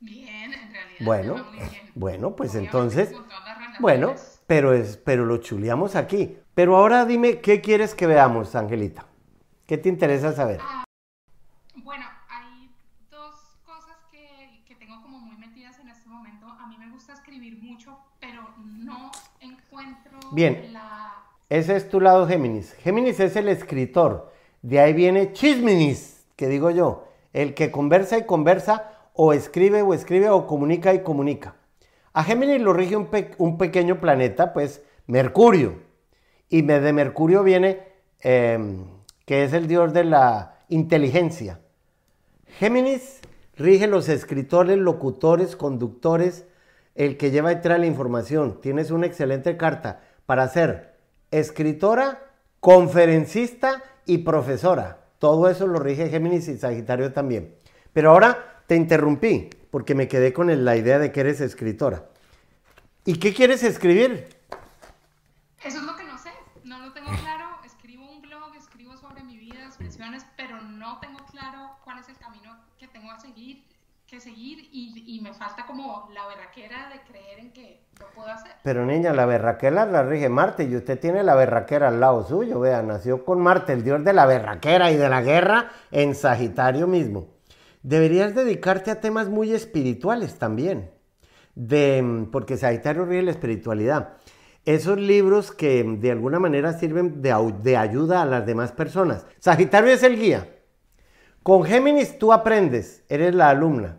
[0.00, 1.04] Bien, en realidad.
[1.04, 1.46] Bueno,
[1.94, 3.12] bueno, pues entonces,
[3.78, 4.14] bueno,
[4.48, 6.36] pero, es, pero lo chuleamos aquí.
[6.56, 9.04] Pero ahora dime, ¿qué quieres que veamos, Angelita?
[9.66, 10.58] ¿Qué te interesa saber?
[10.62, 10.86] Ah,
[11.84, 12.70] bueno, hay
[13.10, 16.46] dos cosas que, tengo como muy metidas en este momento.
[16.46, 20.72] A mí me gusta escribir mucho, pero no encuentro Bien.
[21.50, 22.72] Ese es tu lado Géminis.
[22.76, 24.32] Géminis es el escritor.
[24.62, 27.06] De ahí viene Chisminis, que digo yo.
[27.34, 31.54] el que conversa y conversa, o escribe o escribe, o comunica y comunica.
[32.14, 35.85] A Géminis lo rige un, pequeño planeta, pues Mercurio.
[36.48, 37.82] Y de Mercurio viene,
[38.20, 38.84] em,
[39.24, 41.60] que es el dios de la inteligencia.
[42.58, 43.20] Géminis
[43.56, 46.46] rige los escritores, locutores, conductores,
[46.94, 48.60] el que lleva y trae la información.
[48.60, 50.96] Tienes una excelente carta para ser
[51.30, 52.22] escritora,
[52.60, 55.00] conferencista y profesora.
[55.18, 57.54] Todo eso lo rige Géminis y Sagitario también.
[57.92, 62.06] Pero ahora te interrumpí porque me quedé con la idea de que eres escritora.
[63.04, 64.28] ¿Y qué quieres escribir?
[65.62, 66.30] Eso es lo que no sé.
[66.64, 67.46] No lo tengo claro.
[67.64, 72.16] Escribo un blog, escribo sobre mi vida, expresiones, pero no tengo claro cuál es el
[72.16, 73.64] camino que a seguir,
[74.06, 77.80] que seguir y, me falta como la berraquera de creer en que
[78.14, 78.52] puedo hacer.
[78.62, 82.60] Pero niña, la berraquera la rige Marte y usted tiene la berraquera al lado suyo.
[82.60, 86.86] Vea, nació con Marte, el dios de la berraquera y de la guerra en Sagitario
[86.86, 87.36] mismo
[87.86, 90.90] deberías dedicarte a temas muy espirituales también,
[91.54, 94.14] de, porque Sagitario ríe la espiritualidad.
[94.64, 97.32] Esos libros que de alguna manera sirven de,
[97.62, 99.24] de ayuda a las demás personas.
[99.38, 100.55] Sagitario es el guía.
[101.46, 103.98] Con Géminis tú aprendes, eres la alumna.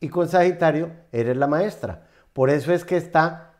[0.00, 2.06] Y con Sagitario eres la maestra.
[2.32, 3.52] Por eso es que está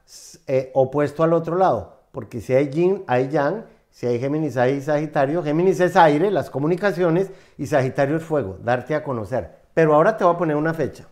[0.46, 2.00] eh, opuesto al otro lado.
[2.12, 3.66] Porque si hay yin, hay yang.
[3.90, 5.42] Si hay Géminis, hay Sagitario.
[5.42, 7.30] Géminis es aire, las comunicaciones.
[7.58, 9.54] Y Sagitario es fuego, darte a conocer.
[9.74, 11.06] Pero ahora te voy a poner una fecha.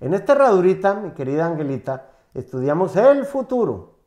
[0.00, 4.00] En esta herradurita, mi querida Angelita, estudiamos el futuro.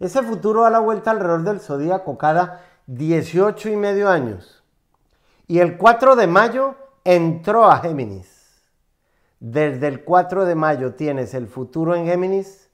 [0.00, 4.53] Ese futuro da la vuelta alrededor del zodíaco cada 18 y medio años.
[5.46, 6.74] Y el 4 de mayo
[7.04, 8.62] entró a Géminis.
[9.40, 12.70] Desde el 4 de mayo tienes el futuro en Géminis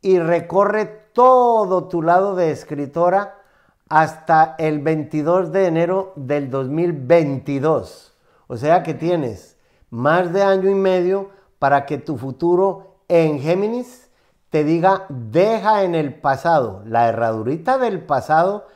[0.00, 3.42] y recorre todo tu lado de escritora
[3.88, 8.14] hasta el 22 de enero del 2022.
[8.46, 9.56] O sea que tienes
[9.90, 14.08] más de año y medio para que tu futuro en Géminis
[14.50, 16.82] te diga, deja en el pasado.
[16.86, 18.66] La herradurita del pasado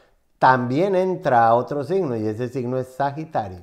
[0.43, 3.63] también entra a otro signo y ese signo es Sagitario.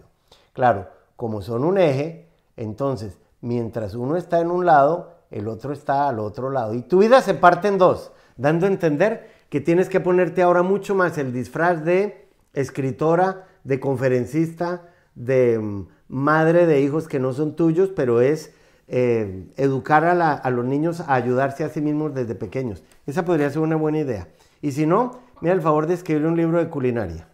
[0.54, 6.08] Claro, como son un eje, entonces mientras uno está en un lado, el otro está
[6.08, 6.74] al otro lado.
[6.74, 10.64] Y tu vida se parte en dos, dando a entender que tienes que ponerte ahora
[10.64, 14.84] mucho más el disfraz de escritora, de conferencista,
[15.16, 18.54] de mm, madre de hijos que no son tuyos, pero es
[18.88, 22.84] eh, educar a, los niños a ayudarse a sí mismos desde pequeños.
[23.06, 24.30] Esa podría ser una buena idea.
[24.62, 27.28] Y si no, mira el favor de escribir un libro de culinaria.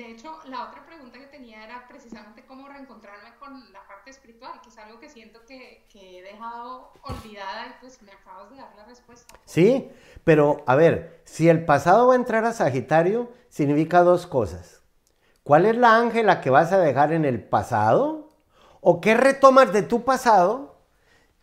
[0.00, 4.60] de hecho, la otra pregunta que tenía era precisamente cómo reencontrarme con la parte espiritual,
[4.62, 8.56] que es algo que siento que, que he dejado olvidada y pues me acabas de
[8.56, 9.34] dar la respuesta.
[9.44, 9.90] Sí,
[10.24, 14.82] pero a ver, si el pasado va a entrar a Sagitario, significa dos cosas.
[15.42, 18.30] ¿Cuál es la ángela que vas a dejar en el pasado?
[18.80, 20.79] ¿O qué retomas de tu pasado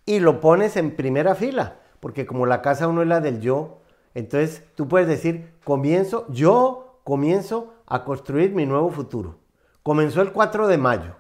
[0.07, 1.75] y lo pones en primera fila?
[1.99, 3.81] Porque como la casa uno es la del yo,
[4.15, 9.37] entonces tú puedes decir, comienzo, yo comienzo a construir mi nuevo futuro.
[9.83, 11.15] Comenzó el 4 de mayo.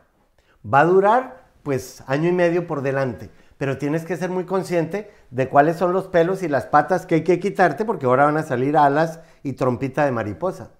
[0.65, 5.11] Va a durar pues año y medio por delante pero tienes que ser muy consciente
[5.31, 8.37] de cuáles son los pelos y las patas que hay que quitarte porque ahora van
[8.37, 10.71] a salir alas y trompita de mariposa.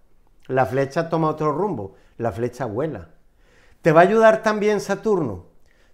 [0.47, 3.09] La flecha toma otro rumbo, la flecha vuela.
[3.81, 5.45] Te va a ayudar también Saturno.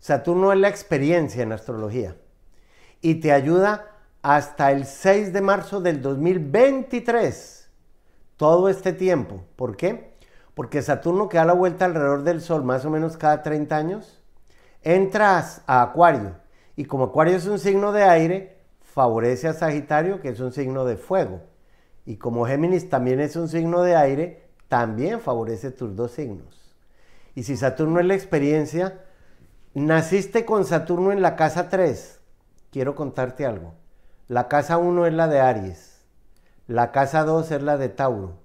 [0.04, 2.18] Saturno es la experiencia en astrología
[3.00, 3.88] y te ayuda
[4.22, 7.70] hasta el 6 de marzo del 2023.
[8.36, 9.46] Todo este tiempo.
[9.56, 10.18] ¿Por qué?
[10.56, 14.22] Porque Saturno que da la vuelta alrededor del Sol más o menos cada 30 años,
[14.82, 16.36] entras a Acuario
[16.76, 20.84] y como Acuario es un signo de aire, favorece a Sagitario, que es un signo
[20.84, 21.44] de fuego.
[22.06, 26.76] Y como Géminis también es un signo de aire, también favorece tus dos signos.
[27.36, 29.00] Y si Saturno es la experiencia,
[29.74, 32.20] naciste con Saturno en la casa 3.
[32.72, 33.74] Quiero contarte algo.
[34.28, 36.02] La casa 1 es la de Aries.
[36.68, 38.40] La casa 2 es la de Tauro.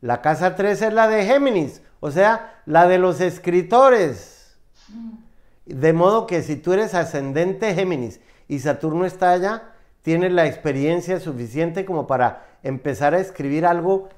[0.00, 4.58] La casa 3 es la de Géminis, o sea, la de los escritores.
[5.66, 11.20] De modo que si tú eres ascendente Géminis y Saturno está allá, tienes la experiencia
[11.20, 14.08] suficiente como para empezar a escribir algo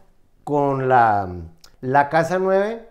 [0.45, 1.29] con la,
[1.81, 2.87] la casa 9.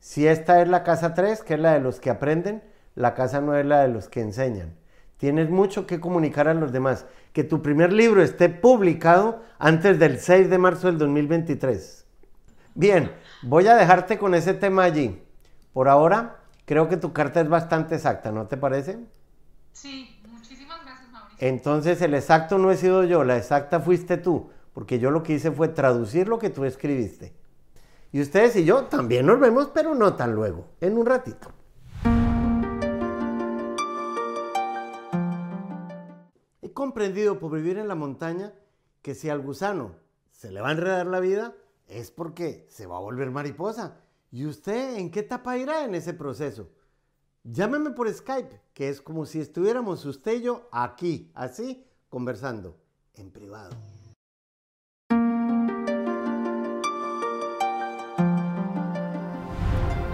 [0.00, 2.62] Si esta es la casa 3, que es la de los que aprenden,
[2.96, 4.74] la casa 9 es la de los que enseñan.
[5.16, 7.06] Tienes mucho que comunicar a los demás.
[7.32, 12.04] Que tu primer libro esté publicado antes del 6 de marzo del 2023.
[12.74, 15.22] Bien, voy a dejarte con ese tema allí.
[15.72, 18.98] Por ahora, Creo que tu carta es bastante exacta, ¿no te parece?
[19.72, 21.48] Sí, muchísimas gracias, Mauricio.
[21.48, 25.34] Entonces el exacto no he sido yo, la exacta fuiste tú, porque yo lo que
[25.34, 27.32] hice fue traducir lo que tú escribiste.
[28.10, 31.52] Y ustedes y yo también nos vemos, pero no tan luego, en un ratito.
[36.76, 38.52] Comprendido por vivir en la montaña
[39.00, 39.96] que si al gusano
[40.30, 41.54] se le va a enredar la vida,
[41.88, 43.96] es porque se va a volver mariposa.
[44.30, 46.68] ¿Y usted en qué etapa irá en ese proceso?
[47.44, 52.76] Llámeme por Skype, que es como si estuviéramos usted y yo aquí, así, conversando,
[53.14, 53.74] en privado.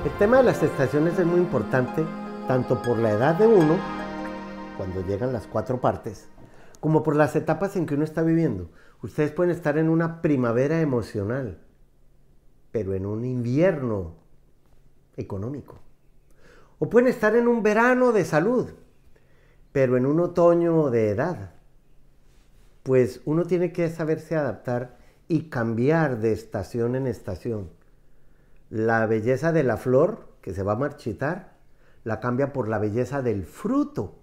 [0.04, 2.06] El tema de las estaciones es muy importante,
[2.46, 3.76] tanto por la edad de uno,
[4.76, 6.28] cuando llegan las cuatro partes,
[6.82, 8.72] como por las etapas en que uno está viviendo.
[9.02, 11.60] Ustedes pueden estar en una primavera emocional,
[12.72, 14.16] pero en un invierno
[15.16, 15.78] económico.
[16.80, 18.72] O pueden estar en un verano de salud,
[19.70, 21.54] pero en un otoño de edad.
[22.82, 27.70] Pues uno tiene que saberse adaptar y cambiar de estación en estación.
[28.70, 31.58] La belleza de la flor, que se va a marchitar,
[32.02, 34.18] la cambia por la belleza del fruto.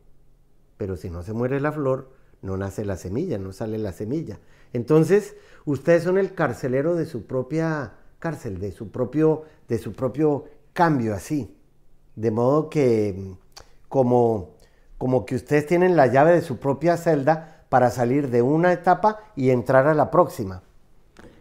[0.75, 4.39] Pero si no se muere la flor, no nace la semilla, no sale la semilla.
[4.73, 5.35] Entonces,
[5.65, 11.13] ustedes son el carcelero de su propia cárcel, de su propio, de su propio cambio
[11.13, 11.55] así.
[12.15, 13.35] De modo que
[13.87, 14.55] como,
[14.97, 19.19] como que ustedes tienen la llave de su propia celda para salir de una etapa
[19.35, 20.63] y entrar a la próxima.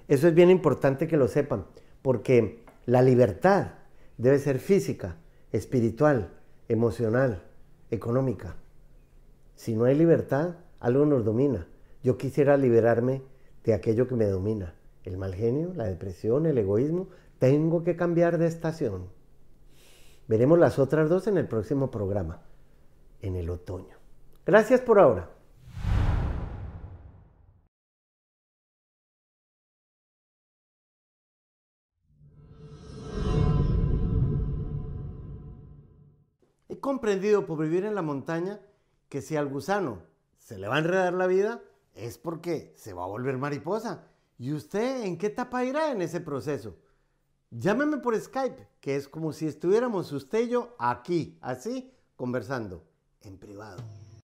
[0.09, 1.66] Eso es bien importante que lo sepan,
[2.03, 3.72] porque la libertad
[4.16, 5.16] debe ser física,
[5.53, 6.32] espiritual,
[6.68, 7.42] emocional,
[7.90, 8.57] económica.
[9.55, 11.66] Si no hay libertad, algo nos domina.
[12.03, 13.22] Yo quisiera liberarme
[13.64, 14.74] de aquello que me domina,
[15.05, 17.09] el mal genio, la depresión, el egoísmo.
[17.39, 19.09] Tengo que cambiar de estación.
[20.26, 22.43] Veremos las otras dos en el próximo programa,
[23.22, 23.97] en el otoño.
[24.45, 25.31] Gracias por ahora.
[36.68, 38.61] He comprendido por vivir en la montaña
[39.09, 40.03] que si al gusano
[40.49, 44.07] se le va a enredar la vida, es porque se va a volver mariposa.
[44.38, 46.78] ¿Y usted en qué etapa irá en ese proceso?
[47.51, 52.82] Llámeme por Skype, que es como si estuviéramos usted y yo aquí, así, conversando,
[53.20, 53.84] en privado.